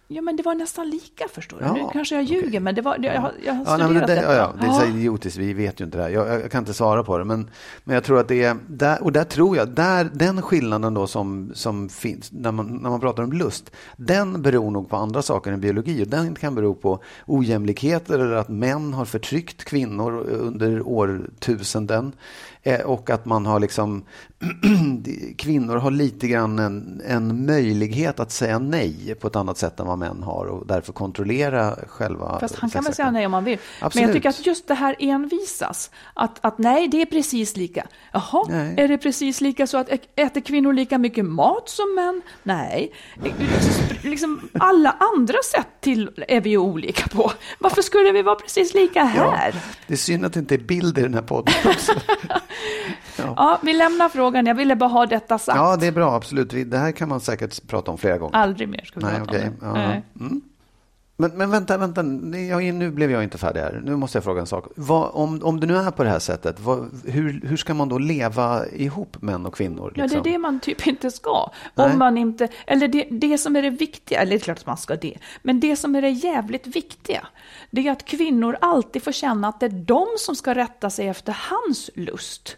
[0.08, 1.64] Ja, men det var nästan lika förstår du.
[1.64, 2.60] Ja, nu kanske jag ljuger, okej.
[2.60, 4.34] men det var, det, jag, har- jag har Ja, nej, studerat men det, detta.
[4.34, 6.10] ja, ja, det är så idiotiskt, vi vet ju inte det här.
[6.10, 7.24] Jag, jag kan inte svara på det.
[7.24, 7.50] Men,
[7.84, 11.06] men jag tror att det är, där, och där tror jag, där, den skillnaden då
[11.06, 15.22] som, som finns när man, när man pratar om lust, den beror nog på andra
[15.22, 16.02] saker än biologi.
[16.04, 22.12] Och den kan bero på ojämlikheter eller att män har förtryckt kvinnor under årtusenden.
[22.66, 24.04] Eh, och att man har liksom,
[25.38, 29.86] kvinnor har lite grann en, en möjlighet att säga nej på ett annat sätt än
[29.86, 33.44] vad män har och därför kontrollera själva Fast han kan väl säga nej om han
[33.44, 33.58] vill.
[33.80, 34.06] Men Absolut.
[34.06, 35.90] jag tycker att just det här envisas.
[36.14, 37.86] Att, att nej, det är precis lika.
[38.12, 38.74] Jaha, Nej.
[38.76, 42.22] är det precis lika så att äter kvinnor lika mycket mat som män?
[42.42, 42.92] Nej.
[44.02, 47.32] Liksom alla andra sätt till är vi ju olika på.
[47.58, 49.52] Varför skulle vi vara precis lika här?
[49.54, 51.92] Ja, det är synd att det inte är bild i den här podden också.
[53.16, 54.46] Ja, vi lämnar frågan.
[54.46, 55.56] Jag ville bara ha detta sagt.
[55.58, 56.70] Ja, det är bra, absolut.
[56.70, 58.36] Det här kan man säkert prata om flera gånger.
[58.36, 59.48] Aldrig mer ska vi Nej, prata okej.
[59.48, 59.66] om det.
[59.66, 59.72] Ja.
[59.72, 60.02] Nej.
[60.20, 60.40] Mm.
[61.16, 62.00] Men, men vänta, vänta.
[62.38, 63.80] Jag, nu blev jag inte färdig här.
[63.84, 64.64] Nu måste jag fråga en sak.
[64.76, 67.88] Vad, om, om det nu är på det här sättet, vad, hur, hur ska man
[67.88, 69.92] då leva ihop, män och kvinnor?
[69.94, 70.20] Ja, det liksom?
[70.20, 71.50] är det man typ inte ska.
[71.74, 71.92] Nej.
[71.92, 74.66] Om man inte, eller det, det som är det viktiga, eller det är klart att
[74.66, 77.26] man ska det, men det som är det jävligt viktiga,
[77.70, 81.08] det är att kvinnor alltid får känna att det är de som ska rätta sig
[81.08, 82.56] efter hans lust.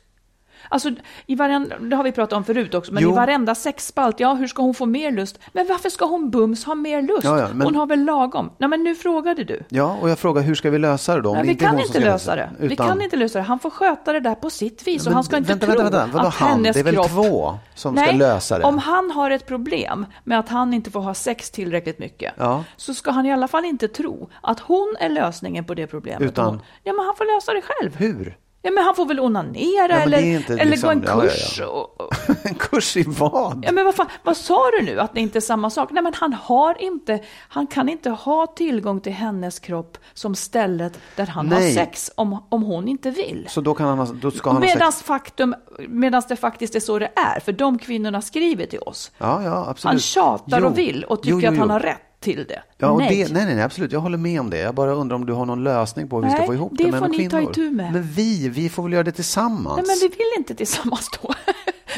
[0.68, 0.90] Alltså,
[1.27, 3.11] i varenda, det har vi pratat om förut också, men Jo.
[3.11, 5.38] i varenda sexspalt, ja, hur ska hon få mer lust?
[5.53, 7.25] Men varför ska hon bums ha mer lust?
[7.25, 8.51] Ja, ja, men- Hon har väl lagom?
[8.59, 9.62] Nej, men nu frågade du.
[9.68, 11.33] Ja, och jag frågar hur ska vi lösa det då?
[11.33, 12.51] Nej, vi inte kan inte ska lösa det.
[12.59, 13.44] Vi utan- kan inte lösa det.
[13.44, 15.03] Han får sköta det där på sitt vis.
[15.03, 16.16] och Men han ska inte vänta, tro vänta, vänta.
[16.16, 16.49] Vadå att han?
[16.51, 17.09] hennes Det är väl kropp...
[17.11, 18.64] två som ska Nej, lösa det?
[18.64, 22.64] om han har ett problem med att han inte får ha sex tillräckligt mycket, Ja.
[22.77, 26.23] så ska han i alla fall inte tro att hon är lösningen på det problemet.
[26.23, 27.97] Utan- Hon, ja, men han får lösa det själv.
[27.97, 28.37] Hur?
[28.62, 31.25] Ja, men han får väl onanera det eller, inte eller liksom- gå en ja, ja,
[31.25, 31.31] ja.
[31.31, 31.61] kurs.
[31.61, 32.12] Och, och,
[32.47, 33.64] en kurs i vad?
[33.66, 35.01] Ja, men vad, fan, vad sa du nu?
[35.01, 35.90] Att det inte är samma sak?
[35.92, 40.99] Nej, men han har inte, han kan inte ha tillgång till hennes kropp som stället
[41.16, 41.62] där han Nej.
[41.64, 43.47] har sex om, om hon inte vill.
[43.51, 45.03] Så då, kan han, ha- då ska han ha Medan sex?
[45.07, 45.55] faktum,
[45.88, 49.11] medans det faktiskt är så det är, för de kvinnorna skriver till oss.
[49.18, 49.92] Ja, ja, absolut.
[49.92, 50.66] Han tjatar Jo.
[50.66, 52.62] och vill och tycker Jo, jo, att han har rätt till det.
[52.78, 53.09] Ja, och nej.
[53.24, 53.92] Det, nej, nej, nej, absolut.
[53.92, 54.59] Jag håller med om det.
[54.59, 56.72] Jag bara undrar om du har någon lösning på hur vi ska Nej, få ihop
[56.78, 57.50] det det, män får och ni ta kvinnor.
[57.50, 57.92] itu med.
[57.92, 59.76] Men vi, vi får väl göra det tillsammans?
[59.76, 61.35] nej, men vi vill inte tillsammans då.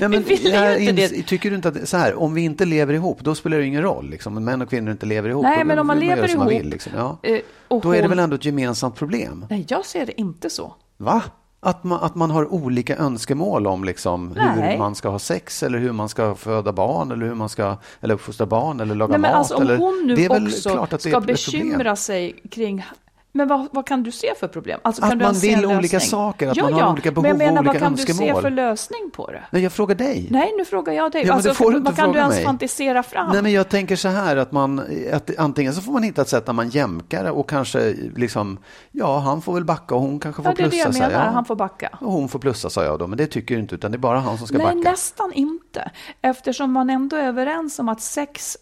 [0.01, 1.23] Ja, men vi vill jag inte det.
[1.23, 3.83] Tycker du inte att, så här, om vi inte lever ihop, då spelar det ingen
[3.83, 4.11] roll.
[4.11, 4.37] Liksom.
[4.37, 6.39] Om män och kvinnor inte lever ihop, Nej, då men om man vill lever som
[6.39, 6.93] man ihop, vill, liksom.
[6.97, 7.19] ja.
[7.23, 9.47] eh, Då är det hon- väl ändå ett gemensamt problem?
[9.51, 10.75] Nej, jag ser det inte så.
[10.97, 11.23] Va?
[11.63, 14.71] Att man, att man har olika önskemål om liksom Nej.
[14.73, 17.77] hur man ska ha sex eller hur man ska föda barn eller hur man ska
[18.01, 19.39] eller uppfostra barn eller laga Nej, men mat.
[19.39, 22.85] alltså, om eller, hon nu också ska bekymra sig kring
[23.33, 24.81] men vad, vad kan du se för problem?
[24.83, 27.23] Alltså, Att kan du man vill olika saker, att ja, man har ja, olika behov
[27.23, 28.43] men jag menar, och olika vad kan du se önskemål.
[28.43, 29.43] för lösning på det?
[29.51, 30.29] Nej, jag frågar dig.
[30.31, 31.27] Nej, nu frågar jag dig.
[31.27, 32.45] Ja, alltså, du vad kan du ens mig.
[32.45, 33.33] fantisera fram?
[33.33, 36.29] Nej, men jag tänker så här att man, att antingen så får man hitta ett
[36.29, 38.59] sätt där man jämkar och kanske liksom,
[38.91, 41.03] ja, han får väl backa och hon kanske får ja, det är det plussa.
[41.03, 41.31] jag menar, ja.
[41.31, 41.99] han får backa.
[42.01, 43.99] Och hon får plussa, sa jag då, men det tycker ju inte, utan det är
[43.99, 44.91] bara han som ska Nej, backa.
[44.91, 45.91] nästan inte.
[46.23, 48.57] Eftersom man ändå är överens om att sex,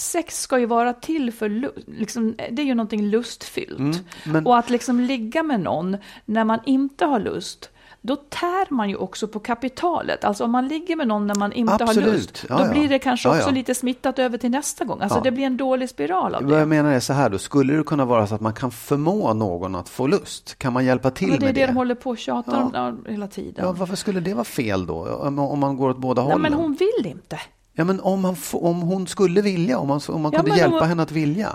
[0.00, 3.78] sex ska ju vara till för, liksom, det är ju någonting lustfyllt.
[3.78, 7.70] Mm, men- Och att liksom ligga med någon när man inte har lust,
[8.02, 10.24] då tär man ju också på kapitalet.
[10.24, 12.04] Alltså om man ligger med någon när man inte Absolut.
[12.04, 12.70] har lust, Ja, då ja.
[12.72, 13.54] blir det kanske Ja, också ja.
[13.54, 15.00] lite smittat över till nästa gång.
[15.00, 15.22] Alltså Ja.
[15.22, 16.66] det blir en dålig spiral av Vad jag det.
[16.66, 19.74] menar är så här då, skulle det kunna vara så att man kan förmå någon
[19.74, 20.58] att få lust?
[20.58, 21.66] Kan man hjälpa till Men det är med det det?
[21.66, 22.86] de håller på och tjatar Ja.
[22.88, 23.64] om ja, hela tiden.
[23.64, 25.06] Ja, varför skulle det vara fel då?
[25.06, 26.42] Om, man går åt båda Nej, hållen?
[26.42, 27.38] men hon vill inte.
[27.80, 30.80] Ja, men om, man, få- om hon skulle vilja, om man, om man kunde hjälpa
[30.80, 31.48] om- henne att vilja.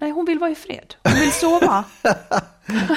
[0.00, 0.94] Nej, hon vill vara i fred.
[1.04, 1.84] Hon vill sova.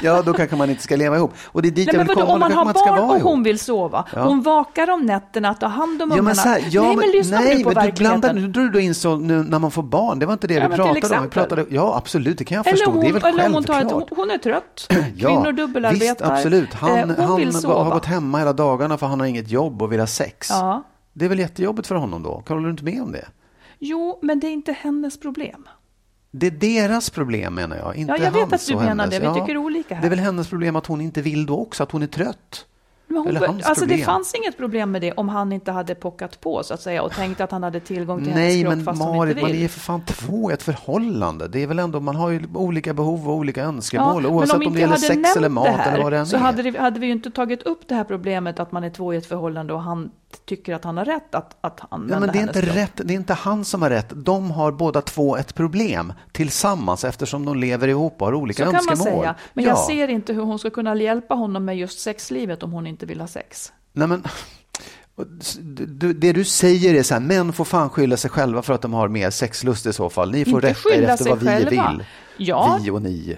[0.03, 1.33] Ja, då kanske man inte ska leva ihop.
[1.45, 2.33] Och det är dit Nej, jag vill komma.
[2.33, 4.05] om man har ska barn och hon vill sova.
[4.15, 4.23] Ja.
[4.23, 6.21] Hon vakar om nätterna, tar hand om Ja, ungarna.
[6.43, 8.81] men här, ja, nej, men lyssna nej, nu på men du blandar, nu drog du
[8.81, 10.19] in så nu när man får barn.
[10.19, 11.23] Det var inte det Ja, vi pratade om.
[11.23, 12.91] Vi pratade, ja, absolut, det kan jag Eller förstå.
[12.91, 14.09] om det är hon, väl eller om hon, tar ett, självklart.
[14.09, 14.87] hon, hon är trött.
[15.19, 16.05] Kvinnor dubbelarbetar.
[16.05, 16.73] Visst, absolut.
[16.73, 17.83] Han, Eh, hon han vill sova.
[17.83, 20.47] har gått hemma hela dagarna för han har inget jobb och vill ha sex.
[20.49, 20.83] Ja.
[21.17, 22.43] Det är väl jättejobbigt för honom då?
[22.47, 23.25] Håller du inte med om det?
[23.79, 25.67] Jo, men det är inte hennes problem.
[26.31, 29.19] Det är deras problem menar jag, inte Ja, jag vet hans att du menar hennes.
[29.19, 29.33] det.
[29.33, 30.01] Vi tycker olika här.
[30.01, 32.65] Det är väl hennes problem att hon inte vill då också, att hon är trött.
[33.09, 35.95] Men hon, Eller hans alltså det fanns inget problem med det om han inte hade
[35.95, 38.75] pockat på så att säga och tänkt att han hade tillgång till Nej, hennes kropp
[38.75, 39.63] men fast hon Marit, inte man vill.
[39.63, 41.47] är för fan två i ett förhållande.
[41.47, 44.55] Det är väl ändå, man har ju olika behov och olika Ja, önskemål, men oavsett
[44.55, 46.39] om, inte det gäller hade sex eller mat här, eller vad det än så är.
[46.39, 49.13] hade, det, hade vi ju inte tagit upp det här problemet att man är två
[49.13, 50.11] i ett förhållande och han
[50.45, 52.91] tycker att han har rätt att, att använda Ja, men det är inte rätt.
[52.95, 54.07] Det är inte han som har rätt.
[54.15, 58.71] De har båda två ett problem tillsammans eftersom de lever ihop och har olika Så
[58.71, 59.21] kan man önskemål.
[59.23, 59.35] säga.
[59.53, 59.69] Men ja.
[59.71, 63.05] jag ser inte hur hon ska kunna hjälpa honom med just sexlivet om hon inte
[63.05, 63.73] vill ha sex.
[63.93, 64.23] Nej, men,
[66.15, 68.93] det du säger är så här, män får fan skylla sig själva för att de
[68.93, 70.31] har mer sexlust i så fall.
[70.31, 71.69] Ni får Inte rätta er efter vad vi själva.
[71.91, 72.03] vill.
[72.37, 72.79] Ja.
[72.83, 73.37] Vi och ni.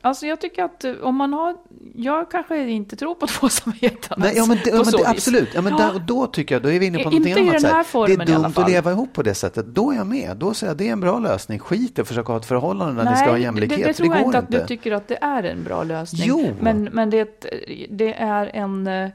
[0.00, 1.56] Alltså jag tycker att eh, om man har,
[1.94, 4.18] jag kanske inte tror på tvåsamheten.
[4.20, 5.48] Nej, ja, men, det, ja, men det, absolut.
[5.54, 5.92] Ja, men Ja.
[5.92, 7.62] Där, då tycker jag, då är vi inne på Inte någonting i annat.
[7.62, 9.66] den här formen det i är dumt att leva ihop på det sättet.
[9.66, 10.36] Då är jag med.
[10.36, 11.58] Då säger jag det är en bra lösning.
[11.58, 13.78] Skit i att försöka ha ett förhållande när ni ska ha jämlikhet.
[13.78, 16.22] Det, det tror jag inte att du tycker att det är en bra lösning.
[16.24, 16.50] Jo.
[16.60, 17.44] Men, men det,
[17.90, 18.86] det är en...
[18.86, 19.08] eh,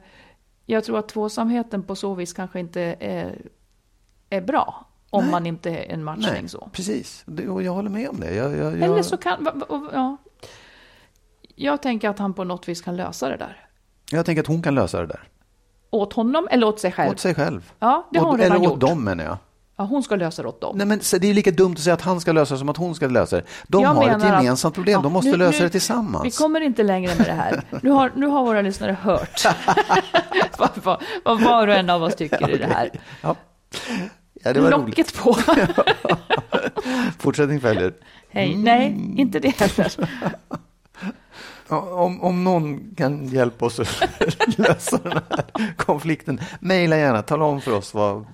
[0.65, 3.41] Jag tror att tvåsamheten på så vis kanske inte är,
[4.29, 4.85] är bra.
[5.09, 5.31] Om Nej.
[5.31, 6.69] man inte är en matchning Nej, så.
[6.73, 7.25] precis.
[7.49, 8.33] Och jag håller med om det.
[8.35, 8.81] Jag, jag, jag...
[8.81, 9.51] Eller så kan...
[9.93, 10.17] Ja.
[11.55, 13.57] Jag tänker att han på något vis kan lösa det där.
[14.11, 15.19] jag tänker att hon kan lösa det där.
[15.91, 17.11] Åt honom eller åt sig själv?
[17.11, 17.71] Åt sig själv.
[17.79, 18.79] Ja, det har hon åt, redan eller åt gjort.
[18.79, 19.37] dem menar jag.
[19.77, 20.77] Ja, hon ska lösa det åt dem.
[20.77, 22.77] Nej, men det är lika dumt att säga att han ska lösa det som att
[22.77, 23.43] hon ska lösa det.
[23.67, 25.01] De Jag har ett menar att- gemensamt problem.
[25.01, 26.25] De Ja, måste nu- lösa nu- det tillsammans.
[26.25, 27.63] Vi kommer inte längre med det här.
[27.81, 29.41] Nu har, nu har våra lyssnare hört
[30.57, 32.89] vad, vad, vad var och en av oss tycker i det här.
[33.21, 33.35] Ja.
[34.43, 34.87] Ja, det var roligt.
[34.87, 35.33] Locket på.
[37.19, 37.93] Fortsättning följer.
[38.29, 38.55] Hej.
[38.55, 40.09] Nej, inte det heller.
[41.67, 44.03] Om, om någon kan hjälpa oss att
[44.57, 47.21] lösa den här konflikten, mejla gärna.
[47.21, 48.25] Tala om för oss vad,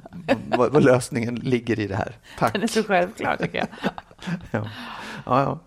[0.49, 2.15] vad, vad lösningen ligger i det här.
[2.39, 2.53] Tack.
[2.53, 3.67] Den är så självklar tycker jag.
[4.51, 4.69] Ja.
[5.25, 5.59] Ja, ja.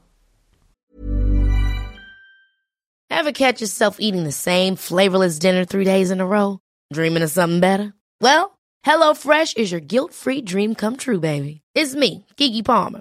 [3.11, 6.59] Ever catch yourself eating the same flavorless dinner three days in a row?
[6.95, 7.93] Dreaming of something better?
[8.21, 11.61] Well, HelloFresh is your guilt-free dream come true, baby.
[11.75, 13.01] It's me, Kiki Palmer.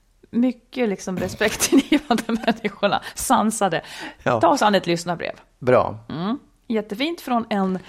[0.31, 3.81] mycket liksom respektingivande människorna, sansade,
[4.23, 4.41] Ja.
[4.41, 5.33] ta oss an ett lyssnarbrev.
[5.59, 5.97] Bra.
[6.09, 6.39] Mm.
[6.67, 7.79] Jättefint från en,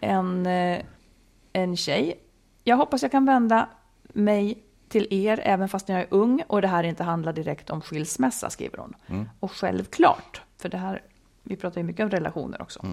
[0.00, 0.78] en, eh,
[1.52, 2.20] en tjej.
[2.64, 3.68] Jag hoppas jag kan vända
[4.12, 7.80] mig till er även fast jag är ung och det här inte handlar direkt om
[7.80, 8.94] skilsmässa, skriver hon.
[9.40, 11.02] Och självklart, för det här,
[11.42, 12.86] vi pratar ju mycket om relationer också.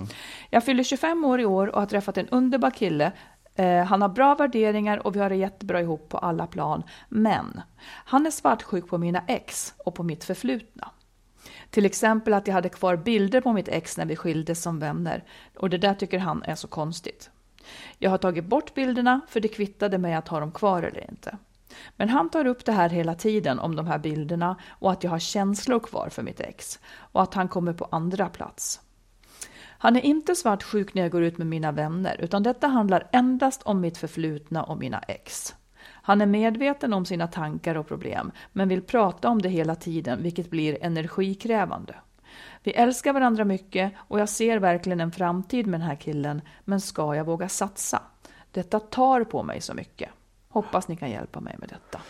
[0.49, 3.11] Jag fyller 25 år i år och har träffat en underbar kille.
[3.55, 6.83] Eh, han har bra värderingar och vi har det jättebra ihop på alla plan.
[7.09, 10.91] Men han är svartsjuk på mina ex och på mitt förflutna.
[11.69, 15.23] Till exempel att jag hade kvar bilder på mitt ex när vi skildes som vänner.
[15.57, 17.29] Och det där tycker han är så konstigt.
[17.97, 21.37] Jag har tagit bort bilderna för det kvittade mig att ha dem kvar eller inte.
[21.97, 25.11] Men han tar upp det här hela tiden om de här bilderna och att jag
[25.11, 28.81] har känslor kvar för mitt ex och att han kommer på andra plats.
[29.81, 33.63] Han är inte svartsjuk när jag går ut med mina vänner utan detta handlar endast
[33.63, 35.55] om mitt förflutna och mina ex.
[35.83, 40.23] Han är medveten om sina tankar och problem men vill prata om det hela tiden
[40.23, 41.95] vilket blir energikrävande.
[42.63, 46.81] Vi älskar varandra mycket och jag ser verkligen en framtid med den här killen men
[46.81, 48.01] ska jag våga satsa?
[48.51, 50.09] Detta tar på mig så mycket.
[50.49, 52.01] Hoppas ni kan hjälpa mig med detta.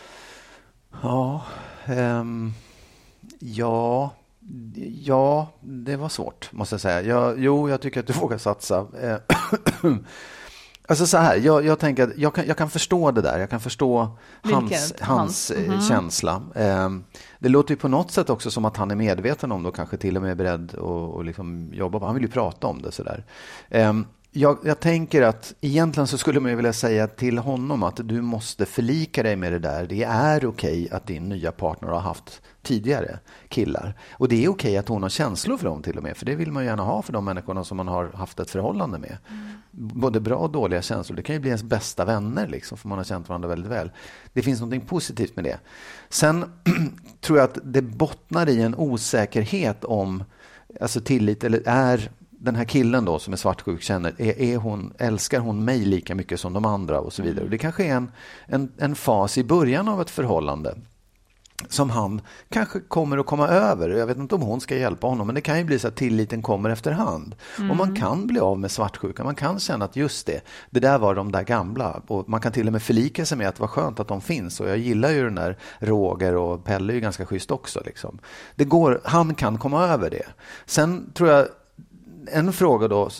[1.02, 1.44] Ja,
[1.88, 2.52] um,
[3.38, 4.10] ja,
[5.02, 7.02] ja, det var svårt måste jag säga.
[7.02, 8.86] Jag, jo, jag tycker att du vågar satsa.
[9.02, 9.16] Eh,
[10.88, 13.38] Alltså så här, jag, jag tänker att jag kan, jag kan förstå det där.
[13.38, 15.00] Jag kan förstå hans, Vilket?
[15.00, 16.42] hans Hans, eh, känsla.
[16.54, 17.04] Ehm,
[17.38, 19.76] det låter ju på något sätt också som att han är medveten om det och
[19.76, 22.06] kanske till och med är beredd att och liksom jobba på.
[22.06, 23.24] Han vill ju prata om det sådär.
[24.34, 28.22] Jag, jag tänker att egentligen så skulle man ju vilja säga till honom att du
[28.22, 29.86] måste förlika dig med det där.
[29.86, 33.18] Det är okej att din nya partner har haft tidigare
[33.48, 33.94] killar.
[34.12, 36.16] Och det är okej att hon har känslor för dem till och med.
[36.16, 38.98] För det vill man gärna ha för de människorna som man har haft ett förhållande
[38.98, 39.16] med.
[39.70, 41.16] Både bra och dåliga känslor.
[41.16, 43.90] Det kan ju bli ens bästa vänner liksom, för man har känt varandra väldigt väl.
[44.32, 45.58] Det finns något positivt med det.
[46.08, 46.44] Sen
[47.20, 50.24] tror jag att det bottnar i en osäkerhet om
[50.80, 52.10] alltså tillit, eller är
[52.42, 56.14] den här killen då som är svartsjuk känner, är, är hon, älskar hon mig lika
[56.14, 57.44] mycket som de andra och så vidare.
[57.44, 58.12] Och det kanske är en,
[58.46, 60.74] en, en fas i början av ett förhållande
[61.68, 63.88] som han kanske kommer att komma över.
[63.88, 65.96] Jag vet inte om hon ska hjälpa honom, men det kan ju bli så att
[65.96, 67.34] tilliten kommer efterhand.
[67.70, 69.24] Och man kan bli av med svartsjuka.
[69.24, 72.02] Man kan känna att just det, det där var de där gamla.
[72.06, 74.20] Och man kan till och med förlika sig med att det var skönt att de
[74.20, 74.60] finns.
[74.60, 77.82] Och jag gillar ju den där Roger och Pelle är ju ganska schysst också.
[77.84, 78.18] Liksom.
[78.54, 80.26] Det går, han kan komma över det.
[80.66, 81.46] Sen tror jag
[82.26, 83.10] en fråga då,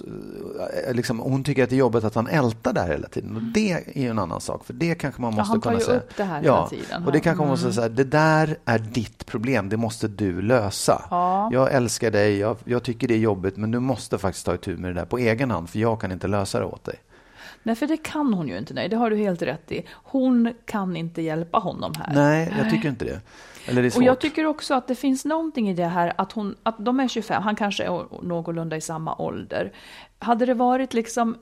[0.93, 3.37] liksom, hon tycker att det är jobbigt att han ältar där hela tiden.
[3.37, 5.71] Och det är ju en annan sak, för det kanske man Ja, måste han tar
[5.71, 5.99] kunna ju säga.
[5.99, 7.07] upp det här ja, hela tiden.
[7.07, 11.03] Och det kanske man måste säga, det där är ditt problem, det måste du lösa.
[11.11, 11.51] Ja.
[11.53, 14.77] Jag älskar dig, jag, jag tycker det är jobbigt, men du måste faktiskt ta itu
[14.77, 16.97] med det där på egen hand, för jag kan inte lösa det åt dig.
[17.63, 18.75] Nej, för det kan hon ju inte.
[18.75, 19.87] Nej, det har du helt rätt i.
[19.93, 22.15] Hon kan inte hjälpa honom här.
[22.15, 23.21] Nej, jag tycker inte det.
[23.67, 23.99] Eller det är svårt.
[23.99, 27.01] Och jag tycker också att det finns någonting i det här att, hon, att de
[27.01, 29.73] är 25, han kanske är någorlunda i samma ålder.
[30.19, 31.37] Hade det varit liksom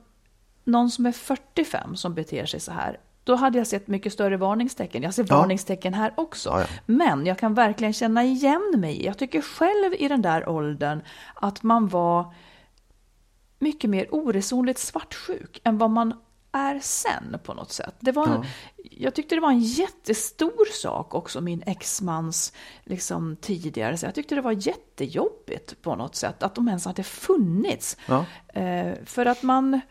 [0.63, 4.37] någon som är 45 som beter sig så här, då hade jag sett mycket större
[4.37, 5.03] varningstecken.
[5.03, 5.37] Jag ser Ja.
[5.37, 6.49] varningstecken här också.
[6.49, 6.65] Ja, ja.
[6.85, 9.05] Men jag kan verkligen känna igen mig.
[9.05, 11.01] Jag tycker själv i den där åldern
[11.33, 12.33] att man var
[13.59, 16.13] mycket mer oresonligt svartsjuk än vad man
[16.51, 17.95] är sen på något sätt.
[17.99, 18.45] Det var en,
[18.91, 23.97] Jag tyckte det var en jättestor sak också, min exmans liksom, tidigare.
[23.97, 27.97] Så jag tyckte det var jättejobbigt på något sätt, att de ens hade funnits.
[28.07, 28.25] Ja.
[28.61, 29.81] Eh, för att man,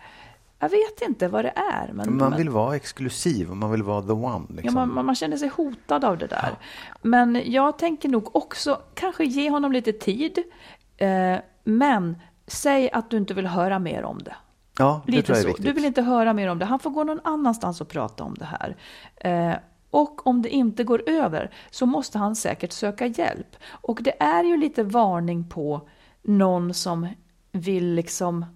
[0.59, 1.91] jag vet inte vad det är.
[1.93, 4.47] Men Man men- vill vara exklusiv och man vill vara the one.
[4.49, 4.65] Liksom.
[4.65, 6.57] Ja, man, man, man känner sig hotad av det där.
[7.03, 10.39] Men jag tänker nog också kanske ge honom lite tid.
[10.97, 14.35] Eh, men säg att du inte vill höra mer om det.
[14.81, 15.49] Ja, det Lite tror jag är så.
[15.49, 15.67] viktigt.
[15.67, 16.65] Du vill inte höra mer om det.
[16.65, 18.77] Han får gå någon annanstans och prata om det här.
[19.17, 19.57] Eh,
[19.91, 23.57] och om det inte går över så måste han säkert söka hjälp.
[23.71, 25.89] Och det är ju lite varning på
[26.23, 27.09] någon som
[27.53, 28.47] vill liksom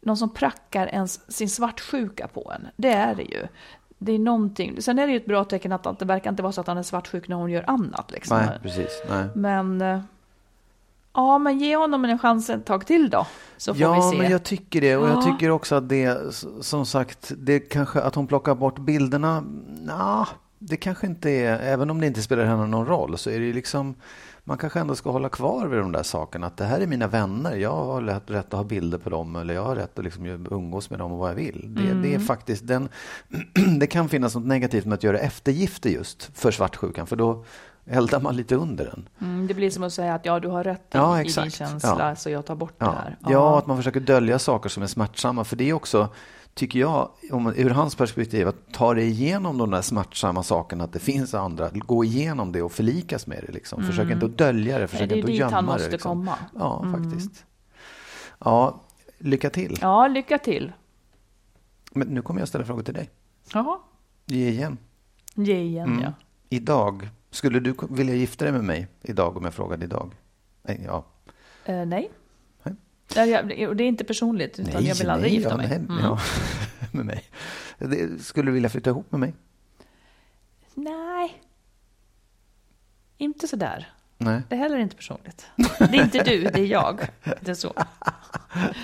[0.00, 2.68] någon som prackar ens, sin svartsjuka på en.
[2.76, 3.46] Det är det ju.
[3.98, 4.82] Det är någonting.
[4.82, 6.78] Sen är det ju ett bra tecken att det verkar inte vara så att han
[6.78, 8.10] är svartsjuk när hon gör annat.
[8.10, 8.36] Liksom.
[8.38, 9.02] Nej, precis.
[9.08, 9.24] Nej.
[9.34, 10.00] Men, eh,
[11.14, 13.26] ja, men ge honom en chans ett tag till då.
[13.56, 14.22] Så får ja, vi se.
[14.22, 14.96] men jag tycker det.
[14.96, 15.22] Och jag Ja.
[15.22, 19.44] tycker också att det, som sagt, det kanske att hon plockar bort bilderna,
[19.82, 23.38] nah, det kanske inte är, även om det inte spelar henne någon roll, så är
[23.38, 23.94] det ju liksom,
[24.44, 26.46] man kanske ändå ska hålla kvar vid de där sakerna.
[26.46, 29.54] Att det här är mina vänner, jag har rätt, att ha bilder på dem, eller
[29.54, 31.74] jag har rätt att liksom umgås med dem och vad jag vill.
[31.74, 32.20] Det, det är Mm.
[32.20, 32.88] faktiskt, den,
[33.80, 37.44] det kan finnas något negativt med att göra eftergifter just för svartsjukan, för då
[37.86, 39.08] eldar man lite under den.
[39.20, 41.50] Mm, det blir som att säga att ja, du har rätt i, Ja, i din
[41.50, 42.16] känsla, Ja.
[42.16, 42.90] så jag tar bort det Ja.
[42.92, 43.16] här.
[43.28, 45.44] ja, att man försöker dölja saker som är smärtsamma.
[45.44, 46.08] För det är också,
[46.54, 50.92] tycker jag, om, ur hans perspektiv, att ta dig igenom de där smärtsamma sakerna, att
[50.92, 53.52] det finns andra, gå igenom det och förlikas med det.
[53.52, 53.84] Liksom.
[53.84, 55.72] Försök inte att dölja det, försök det är inte att dit gömma han det.
[55.72, 56.10] måste Liksom.
[56.10, 56.34] komma.
[56.58, 57.44] Ja, faktiskt.
[58.38, 58.80] Ja,
[59.18, 59.78] lycka till.
[59.80, 60.72] Ja, lycka till.
[61.92, 63.10] Men nu kommer jag ställa frågor till dig.
[63.52, 63.78] Jaha.
[64.26, 64.78] Ge igen.
[65.34, 66.02] Ge igen, Mm.
[66.02, 66.12] ja.
[66.48, 70.14] Idag, skulle du vilja gifta dig med mig idag om jag frågade idag?
[70.62, 71.04] Nej, ja.
[71.64, 72.10] Eh, nej.
[72.62, 72.74] Nej.
[73.16, 75.68] Nej, och Det är inte personligt, utan jag vill aldrig nej, gifta ja, mig.
[75.68, 75.98] nej, Mm.
[75.98, 76.20] ja,
[76.92, 77.24] med mig.
[77.78, 79.34] Det, skulle du vilja flytta ihop med mig?
[80.74, 81.42] Nej.
[83.18, 83.92] Inte sådär.
[84.18, 84.42] Nej.
[84.48, 85.46] Det är heller inte personligt.
[85.78, 87.00] Det är inte du, det är jag.
[87.40, 87.72] Det är så.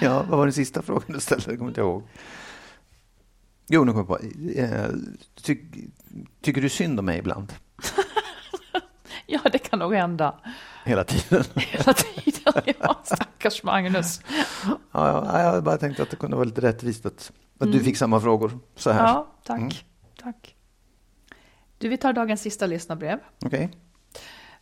[0.01, 1.44] Ja, vad var den sista frågan du ställde?
[1.51, 2.03] Jag kommer inte ihåg.
[3.68, 4.18] Jo, nu kom jag på.
[4.61, 4.88] Eh,
[5.42, 5.59] Ty,
[6.40, 7.53] tycker du synd om mig ibland?
[9.31, 10.35] Ja, det kan nog hända.
[10.85, 11.45] Hela tiden?
[11.57, 12.74] Hela tiden.
[12.81, 14.20] Ja, stackars Magnus.
[14.64, 17.97] Ja, ja, jag bara tänkte att det kunde vara lite rättvist att, att du fick
[17.97, 19.01] samma frågor så här.
[19.01, 19.12] Mm.
[19.12, 19.59] Ja, tack.
[19.59, 19.72] Mm.
[20.22, 20.55] tack.
[21.79, 23.18] Du, vi tar dagens sista lyssnarbrev.
[23.45, 23.70] Okej.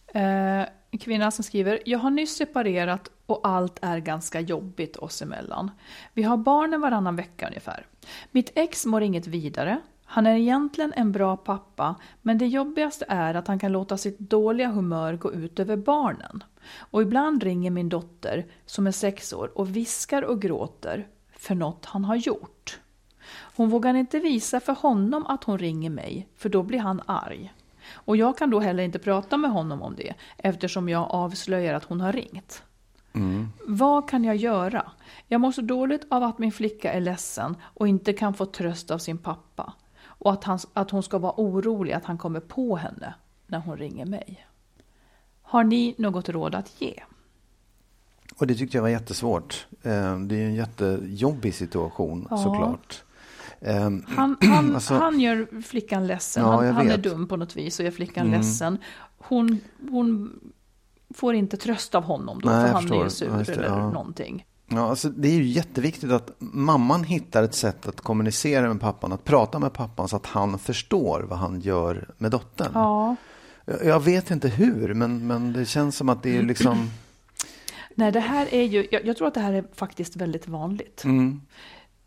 [0.07, 5.23] Eh, en kvinna som skriver, jag har nyss separerat och allt är ganska jobbigt oss
[5.23, 5.71] emellan.
[6.13, 7.87] Vi har barnen varannan vecka ungefär.
[8.31, 9.81] Mitt ex mår inget vidare.
[10.09, 14.19] Han är egentligen en bra pappa, men det jobbigaste är att han kan låta sitt
[14.19, 16.45] dåliga humör gå ut över barnen.
[16.79, 21.85] Och ibland ringer min dotter, som är sex år, och viskar och gråter för något
[21.85, 22.81] han har gjort.
[23.57, 27.53] Hon vågar inte visa för honom att hon ringer mig, för då blir han arg.
[27.93, 31.85] Och jag kan då heller inte prata med honom om det, eftersom jag avslöjar att
[31.85, 32.63] hon har ringt.
[33.67, 34.91] Vad kan jag göra?
[35.29, 38.91] Jag mår så dåligt av att min flicka är ledsen och inte kan få tröst
[38.91, 39.73] av sin pappa.
[40.19, 43.15] Och att, han, att hon ska vara orolig att han kommer på henne
[43.47, 44.47] när hon ringer mig.
[45.43, 47.03] Har ni något råd att ge?
[48.39, 49.67] Och det tyckte jag var jättesvårt.
[49.83, 52.37] Eh, Det är ju en jättejobbig situation Ja.
[52.37, 53.05] såklart.
[53.61, 56.43] Eh, Han, han, Alltså- han gör flickan ledsen.
[56.43, 58.41] Ja, han han är dum på något vis och gör flickan Mm.
[58.41, 58.79] ledsen.
[59.19, 59.61] Hon,
[59.91, 60.41] hon
[61.15, 63.09] får inte tröst av honom då, Nej, för han är förstår.
[63.09, 63.91] sur Ja, det, eller ja.
[63.91, 64.47] någonting.
[64.69, 69.13] Ja, alltså det är ju jätteviktigt att mamman hittar ett sätt att kommunicera med pappan,
[69.13, 72.71] att prata med pappan så att han förstår vad han gör med dottern.
[72.75, 73.17] Ja.
[73.85, 76.91] Jag- vet inte hur, men, men det känns som att det är liksom...
[77.95, 81.05] Nej, det här är ju, jag, jag tror att det här är faktiskt väldigt vanligt.
[81.05, 81.41] Mm,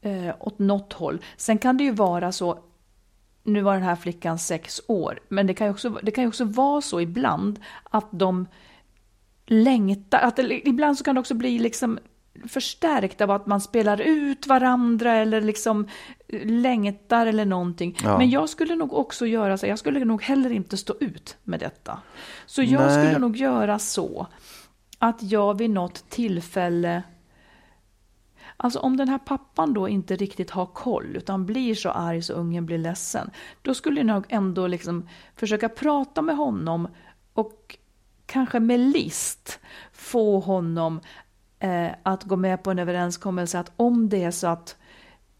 [0.01, 1.21] Eh, åt något håll.
[1.37, 2.59] Sen kan det ju vara så,
[3.43, 6.27] nu var den här flickan sex år, men det kan ju också, det kan ju
[6.27, 8.45] också vara så ibland att de
[9.45, 11.99] längtar, att det, ibland så kan det också bli liksom
[12.47, 15.87] förstärkt av att man spelar ut varandra eller liksom
[16.43, 17.97] längtar eller någonting.
[18.03, 18.17] Ja.
[18.17, 21.59] Men jag skulle nog också göra så, jag skulle nog heller inte stå ut med
[21.59, 21.99] detta.
[22.45, 23.05] Så jag Nej.
[23.05, 24.27] skulle nog göra så
[24.99, 27.03] att jag vid något tillfälle
[28.61, 32.33] Alltså om den här pappan då inte riktigt har koll utan blir så arg så
[32.33, 33.31] ungen blir ledsen.
[33.61, 36.87] Då skulle jag nog ändå liksom försöka prata med honom
[37.33, 37.77] och
[38.25, 39.59] kanske med list
[39.93, 41.01] få honom
[41.59, 44.75] eh, att gå med på en överenskommelse att om det är så att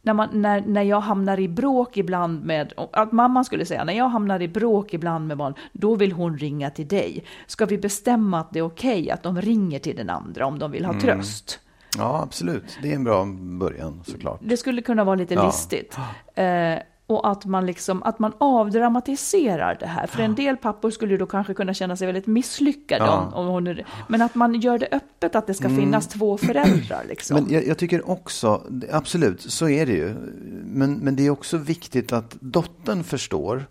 [0.01, 3.93] när, man, när, när jag hamnar i bråk ibland med, att mamman skulle säga, när
[3.93, 7.23] jag hamnar i bråk ibland med barn, då vill hon ringa till dig.
[7.47, 10.71] Ska vi bestämma att det är okej att de ringer till den andra om de
[10.71, 11.59] vill ha tröst?
[11.97, 12.77] ja, absolut.
[12.81, 13.25] Det är en bra
[13.59, 14.39] början såklart.
[14.43, 15.45] Det skulle kunna vara lite Ja.
[15.45, 15.97] listigt.
[16.35, 16.73] Eh,
[17.09, 20.07] och att man, liksom, att man avdramatiserar det här.
[20.07, 23.05] För en del pappor skulle då kanske kunna känna sig väldigt misslyckade.
[23.05, 23.21] Ja.
[23.21, 23.33] Mm.
[23.33, 26.37] Om, om hon är, men att man gör det öppet att det ska finnas två
[26.37, 27.03] föräldrar.
[27.07, 27.35] Liksom.
[27.35, 30.15] Men jag, jag tycker också, absolut, så är det ju.
[30.65, 33.65] Men, men det är också viktigt att dottern förstår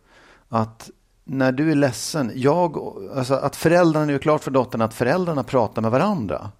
[0.49, 0.91] att
[1.25, 2.77] när du är ledsen, jag,
[3.17, 6.51] alltså att föräldrarna gör klart för dottern att föräldrarna pratar med varandra.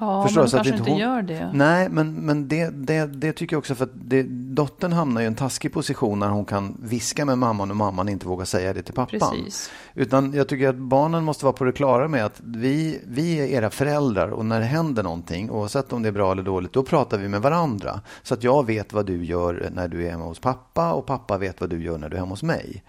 [0.00, 1.50] Ja, förstår men så att kanske inte inte hon- gör det.
[1.52, 4.22] Nej, men, men det, det, det tycker jag också för att det,
[4.54, 8.26] dottern hamnar i en taskig position när hon kan viska med mamman och mamman inte
[8.28, 9.18] vågar säga det till pappan.
[9.34, 9.70] Precis.
[9.94, 13.46] Utan jag tycker att barnen måste vara på det klara med att vi, vi är
[13.46, 16.82] era föräldrar och när det händer någonting, oavsett om det är bra eller dåligt, då
[16.82, 18.00] pratar vi med varandra.
[18.22, 21.38] Så att jag vet vad du gör när du är hemma hos pappa och pappa
[21.38, 22.82] vet vad du gör när du är hemma hos mig.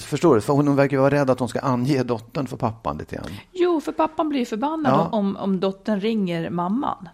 [0.00, 0.40] Förstår du?
[0.40, 3.26] För hon verkar vara rädd att hon ska ange dottern för pappan lite grann.
[3.52, 5.08] Jo, för pappan blir förbannad Ja.
[5.12, 7.08] om, om dottern ringer mamman.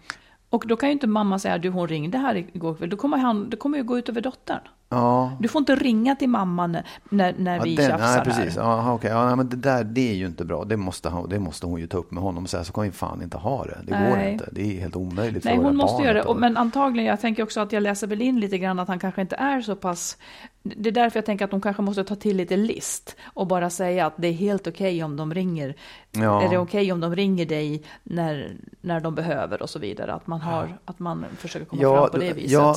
[0.49, 2.89] Och då kan ju inte mamma säga du hon ringde här igår kväll.
[2.89, 4.59] Då kommer, han, det kommer ju gå ut över dottern.
[4.93, 6.77] Ja, Du får inte ringa till mamman
[7.09, 8.55] när, när Ja, vi den, tjafsar nej, precis.
[8.55, 8.63] här.
[8.63, 9.11] Ja, okej.
[9.11, 10.63] ja, nej, men det där det är ju inte bra.
[10.65, 12.83] Det måste, han, det måste hon ju ta upp med honom och säga så kan
[12.83, 13.77] vi fan inte ha det.
[13.83, 14.31] Det går Nej.
[14.33, 14.49] inte.
[14.51, 16.21] Det är helt omöjligt Nej, för hon måste göra det.
[16.21, 18.99] Och- Men antagligen, jag tänker också att jag läser väl in lite grann att han
[18.99, 20.17] kanske inte är så pass...
[20.63, 23.69] Det är därför jag tänker att hon kanske måste ta till lite list och bara
[23.69, 25.75] säga att det är helt okej om de ringer.
[26.11, 26.43] Ja.
[26.43, 30.13] Är det okej om de ringer dig när, när de behöver och så vidare?
[30.13, 32.51] Att man, har, att man försöker komma fram på det viset.
[32.51, 32.75] Ja,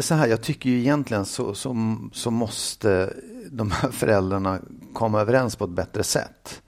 [0.00, 3.12] så här, jag tycker ju egentligen så, så, så måste
[3.50, 4.58] de här föräldrarra
[4.92, 6.62] komma överens på ett bättre sätt.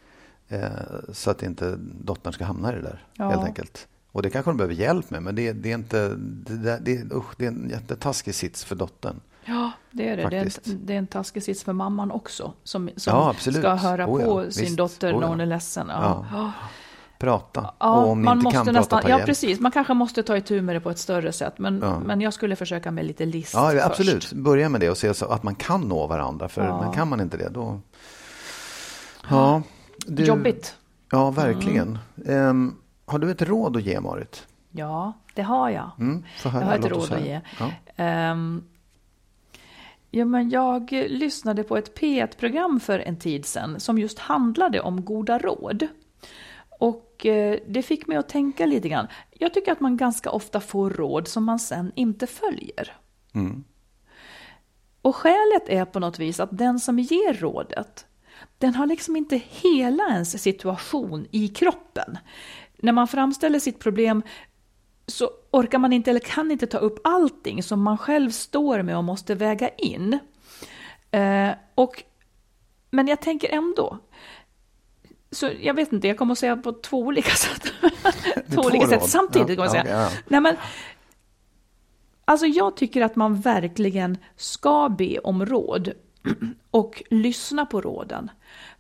[0.49, 0.69] Eh,
[1.13, 3.31] så att inte dottern ska hamna i det där, Ja.
[3.31, 3.89] helt enkelt.
[4.13, 6.09] Och det kanske de behöver hjälp med, men det, det är inte...
[6.19, 9.21] Det, där, det, usch, det är en jättetaskig sits för dottern.
[9.45, 10.29] Ja, Det är det.
[10.29, 12.53] Det är, en, det är en taskig sits för mamman också.
[12.63, 14.59] Som, som Ja, ska höra Oh ja, på visst.
[14.59, 15.29] sin dotter Oh när ja.
[15.29, 15.91] hon är ledsen.
[17.25, 17.75] Prata.
[17.79, 19.61] Ja, och om ni man inte måste kan nästan, prata, ta Ja, precis.
[19.61, 21.59] Man kanske måste ta itu med det på ett större sätt.
[21.59, 21.99] Men, Ja.
[22.01, 23.85] men jag skulle försöka med lite list Ja, först.
[23.85, 24.33] absolut.
[24.33, 26.49] Börja med det och se så att man kan nå varandra.
[26.49, 26.93] För Ja.
[26.93, 27.81] kan man inte det, då...
[29.31, 29.63] Ja,
[30.07, 30.25] du...
[30.25, 30.77] Jobbigt.
[31.11, 31.99] Ja, verkligen.
[32.27, 32.49] Mm.
[32.49, 32.75] Ehm,
[33.07, 34.47] har du ett råd att ge, Marit?
[34.71, 35.91] Ja, det har jag.
[35.99, 36.25] Mm.
[36.45, 37.41] Jag har ett råd att ge.
[37.59, 37.71] Ja.
[37.97, 38.65] Ehm,
[40.11, 45.05] ja, men jag lyssnade på ett P1-program för en tid sedan som just handlade om
[45.05, 45.87] goda råd.
[46.85, 49.07] Och eh, det fick mig att tänka lite grann.
[49.31, 52.97] Jag tycker att man ganska ofta får råd som man sen inte följer.
[53.35, 53.65] Mm.
[55.03, 58.07] Och skälet är på något vis att den som ger rådet,
[58.59, 62.19] den har liksom inte hela ens situation i kroppen.
[62.77, 64.23] När man framställer sitt problem
[65.07, 68.97] så orkar man inte eller kan inte ta upp allting som man själv står med
[68.97, 70.19] och måste väga in.
[71.11, 72.03] Eh, och,
[72.91, 73.99] men jag tänker ändå,
[75.35, 77.73] så jag vet inte, jag kommer att säga på två olika sätt.
[78.55, 80.07] två olika sätt samtidigt Ja, kommer jag ja, säga.
[80.07, 80.23] okej, ja.
[80.29, 80.57] Nej, men,
[82.25, 85.93] alltså jag tycker att man verkligen ska be om råd
[86.71, 88.31] och lyssna på råden.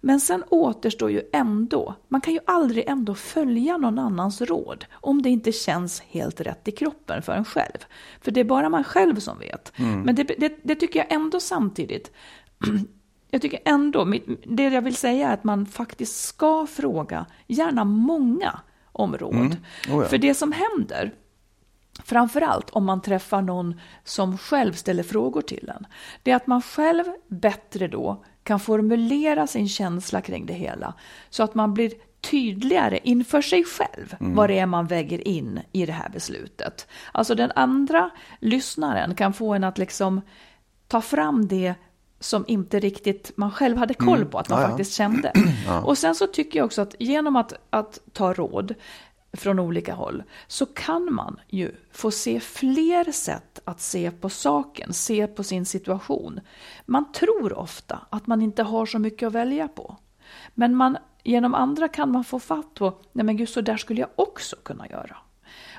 [0.00, 5.22] Men sen återstår ju ändå, man kan ju aldrig ändå följa någon annans råd om
[5.22, 7.78] det inte känns helt rätt i kroppen för en själv.
[8.20, 9.72] För det är bara man själv som vet.
[9.76, 12.12] Men det, det, det tycker jag ändå samtidigt,
[13.34, 14.12] jag tycker ändå,
[14.44, 18.60] det jag vill säga är att man faktiskt ska fråga, gärna många,
[18.92, 19.34] om råd.
[19.34, 20.04] Oh ja.
[20.04, 21.12] För det som händer,
[22.04, 25.86] Framförallt om man träffar någon som själv ställer frågor till en.
[26.22, 30.94] Det är att man själv bättre då kan formulera sin känsla kring det hela.
[31.30, 35.86] Så att man blir tydligare inför sig själv vad det är man väger in i
[35.86, 36.88] det här beslutet.
[37.12, 38.10] Alltså den andra
[38.40, 40.20] lyssnaren kan få en att liksom
[40.88, 41.74] ta fram det
[42.24, 44.68] som inte riktigt man själv hade koll på att man ja.
[44.68, 45.32] faktiskt kände.
[45.84, 48.74] Och sen så tycker jag också att genom att, att ta råd
[49.32, 54.92] från olika håll så kan man ju få se fler sätt att se på saken,
[54.92, 56.40] se på sin situation.
[56.86, 59.96] Man tror ofta att man inte har så mycket att välja på.
[60.54, 64.00] Men man, genom andra kan man få fatt på, nej men gud så där skulle
[64.00, 65.16] jag också kunna göra.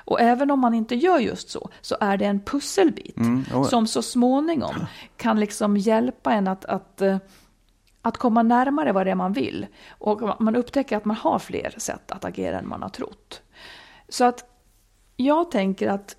[0.06, 3.64] Och även om man inte gör just så, så är det en pusselbit oh ja.
[3.64, 4.74] som så småningom
[5.16, 7.16] kan liksom hjälpa en att, att, eh,
[8.02, 9.66] att komma närmare vad det är man vill.
[9.88, 13.42] Och man upptäcker att man har fler sätt att agera än man har trott.
[14.08, 14.44] Så att
[15.16, 16.16] jag tänker att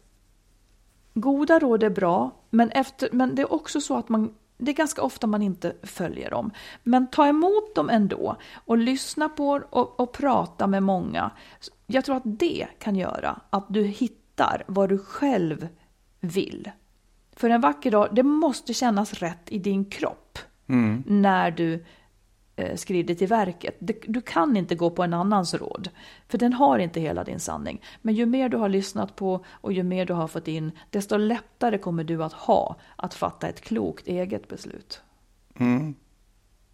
[1.13, 4.75] goda råd är bra, men, efter, men det är också så att man det är
[4.75, 6.51] ganska ofta man inte följer dem.
[6.83, 8.35] Men ta emot dem ändå
[8.65, 11.31] och lyssna på och, och prata med många.
[11.85, 15.67] Jag tror att det kan göra att du hittar vad du själv
[16.19, 16.71] vill.
[17.35, 20.39] För en vacker dag, det måste kännas rätt i din kropp
[21.05, 21.85] när du
[22.59, 23.75] Eh, skridit i verket.
[24.07, 25.89] Du kan inte gå på en annans råd,
[26.27, 27.81] för den har inte hela din sanning.
[28.01, 31.17] Men ju mer du har lyssnat på och ju mer du har fått in, desto
[31.17, 35.01] lättare kommer du att ha att fatta ett klokt eget beslut.
[35.59, 35.95] Mm.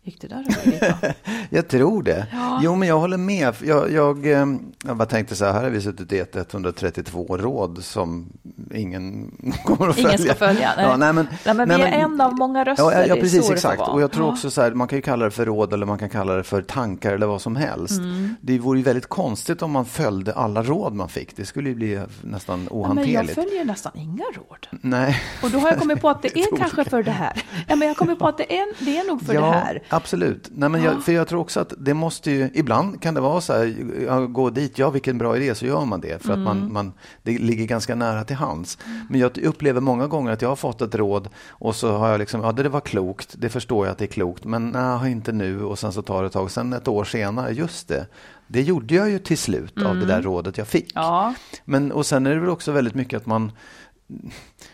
[0.05, 1.13] Gick det där över?
[1.49, 2.25] Jag tror det.
[2.61, 3.53] Jo, men jag håller med.
[3.63, 4.45] Jag, jag, eh,
[4.85, 8.25] jag bara tänkte så här, här har vi suttit i ett 132 råd som
[8.73, 9.31] ingen
[9.65, 10.25] kommer att Ingen följa.
[10.35, 10.85] ska följa, nej.
[10.85, 13.81] Ja, nej, men, Nej, men vi är en av många röster, Ja, ja, precis, exakt.
[13.81, 14.31] Och jag tror Ja.
[14.31, 16.43] också så här, man kan ju kalla det för råd eller man kan kalla det
[16.43, 17.99] för tankar eller vad som helst.
[17.99, 18.35] Mm.
[18.41, 21.35] Det vore ju väldigt konstigt om man följde alla råd man fick.
[21.35, 23.35] Det skulle ju bli nästan Ja, men jag ohanterligt.
[23.35, 24.67] följer nästan inga råd.
[24.81, 25.21] Nej.
[25.43, 27.43] Och då har jag kommit på att det är kanske för det här.
[27.67, 29.81] Ja, men jag kommer på att det är, det är nog för ja, det här.
[29.95, 30.49] Absolut.
[30.55, 33.41] Nej, men jag, för jag tror också att det måste ju, ibland kan det vara
[33.41, 36.23] så här, gå dit, ja vilken bra idé, så gör man det.
[36.23, 36.73] För att man, Mm.
[36.73, 38.77] man, det ligger ganska nära till hands.
[39.09, 42.19] Men jag upplever många gånger att jag har fått ett råd och så har jag
[42.19, 45.31] liksom, ja det var klokt, det förstår jag att det är klokt, men nej, inte
[45.31, 48.07] nu och sen så tar det ett tag, sen ett år senare, just det.
[48.47, 50.95] Det gjorde jag ju till slut av det där rådet jag fick.
[50.95, 51.05] Mm.
[51.05, 51.33] Ja.
[51.65, 53.51] Men, och sen är det väl också väldigt mycket att man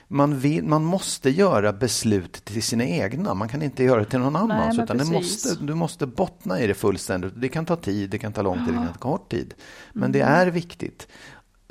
[0.07, 3.33] man, vill, man måste göra beslut till sina egna.
[3.33, 4.75] Man kan inte göra det till någon annans.
[4.77, 7.33] men utan det måste, du måste bottna i det fullständigt.
[7.35, 9.53] Det kan ta tid, det kan ta lång tid, det kan ta kort tid.
[9.93, 10.33] Men det Mm.
[10.33, 11.07] är viktigt.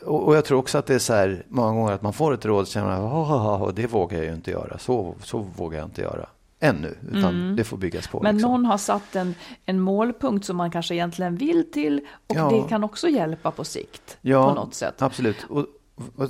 [0.02, 2.34] Och, och jag tror också att det är så här många gånger att man får
[2.34, 4.78] ett råd och känner att det vågar jag ju inte göra.
[4.78, 6.28] Så, så vågar jag inte göra
[6.60, 6.94] ännu.
[7.12, 8.18] Utan det får byggas på.
[8.18, 8.24] Mm.
[8.24, 8.52] Men liksom.
[8.52, 12.50] någon har satt en, en målpunkt som man kanske egentligen vill till och Ja.
[12.50, 15.02] det kan också hjälpa på sikt Ja, på något sätt.
[15.02, 15.36] Absolut.
[15.48, 15.66] Och,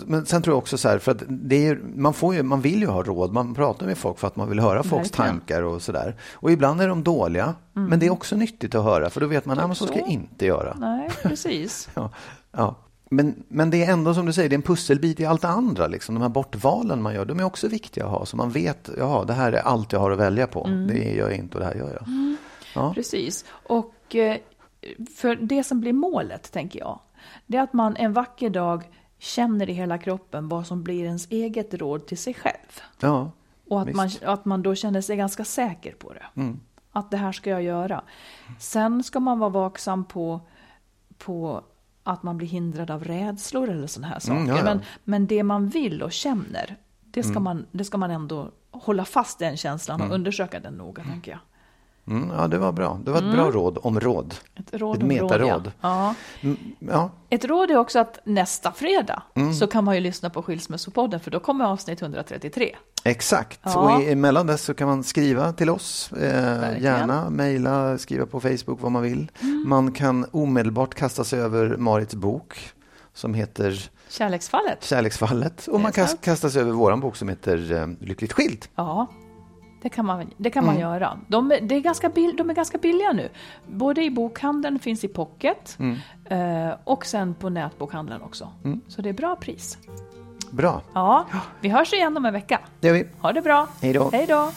[0.07, 2.61] men sen tror jag också så här, för att det är, man, får ju, man
[2.61, 5.31] vill ju ha råd, man pratar med folk för att man vill höra folks Verkligen.
[5.31, 6.17] tankar och sådär.
[6.33, 9.45] Och ibland är de dåliga, men det är också nyttigt att höra, för då vet
[9.45, 10.77] man att så ska jag inte göra.
[10.79, 11.89] Nej, precis.
[11.95, 12.11] Ja,
[12.53, 12.75] ja.
[13.11, 15.49] Men, men det är ändå som du säger, det är en pusselbit i allt det
[15.49, 15.87] andra.
[15.87, 16.15] Liksom.
[16.15, 18.27] De här bortvalen man gör, de är också viktiga att ha.
[18.27, 20.65] Så man vet, ja, det här är allt jag har att välja på.
[20.65, 20.87] Mm.
[20.87, 22.37] Det gör jag inte och det här gör jag.
[22.75, 22.95] Ja.
[22.95, 23.45] Precis.
[23.51, 24.37] Och eh,
[25.17, 27.01] för det som blir målet, tänker jag,
[27.47, 28.85] det är att man en vacker dag
[29.19, 32.81] känner i hela kroppen vad som blir ens eget råd till sig själv.
[33.01, 33.31] Ja,
[33.69, 36.27] Och att man, att man då känner sig ganska säker på det.
[36.41, 36.61] Mm.
[36.93, 38.03] Att det här ska jag göra.
[38.59, 40.41] Sen ska man vara vaksam på,
[41.19, 41.65] på
[42.03, 44.37] att man blir hindrad av rädslor eller sådana här saker.
[44.41, 44.65] Mm, ja, ja.
[44.65, 49.05] Men, men det man vill och känner, det ska, man, det ska man ändå hålla
[49.05, 51.41] fast den känslan och undersöka den noga, tänker jag.
[52.09, 53.01] Mm, ja, det var bra.
[53.05, 54.35] Det var ett bra råd om råd.
[54.57, 55.73] Ett råd Ett om råd, metaråd.
[55.81, 55.89] Ja.
[55.91, 56.15] Ja.
[56.41, 59.23] Mm, Ja, Ett råd är också att nästa fredag
[59.61, 62.77] så kan man ju lyssna på Skilsmässopodden för då kommer avsnitt 133.
[63.05, 63.61] exakt.
[63.63, 63.79] Ja.
[63.79, 66.13] Och emellan dess så kan man skriva till oss.
[66.13, 69.31] Eh, gärna mejla, skriva på Facebook vad man vill.
[69.41, 69.65] Mm.
[69.69, 72.73] Man kan omedelbart kasta sig över Marits bok
[73.15, 74.85] som heter Kärleksfallet.
[74.85, 75.67] Kärleksfallet.
[75.67, 76.21] Och man kan sant.
[76.21, 78.67] kasta sig över våran bok som heter eh, Lyckligt skild.
[78.75, 79.07] Ja,
[79.83, 81.19] det kan man, det kan man göra.
[81.29, 83.29] De, är- det är ganska bill, de är ganska billiga nu.
[83.67, 85.79] Både i bokhandeln, finns i pocket
[86.25, 88.49] eh, och sen på nätbokhandeln också.
[88.89, 89.79] Så det är bra pris.
[90.51, 91.27] Bra, Ja,
[91.61, 92.61] vi hörs igen om en vecka.
[92.81, 93.05] det gör vi.
[93.19, 93.67] Ha det bra.
[93.83, 94.11] Hej då.
[94.13, 94.51] Hej då.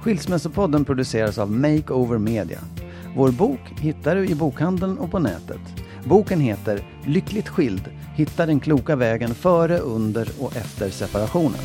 [0.00, 2.58] Skilsmässopodden produceras av Makeover Media.
[3.16, 5.60] Vår bok hittar du i bokhandeln och på nätet.
[6.08, 7.90] Boken heter Lyckligt skild.
[8.16, 11.60] Hitta den kloka vägen före, under och efter separationen.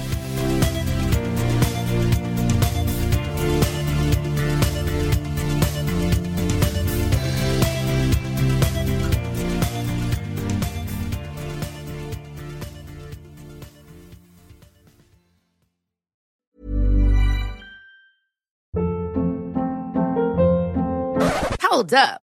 [21.72, 22.33] Hold up.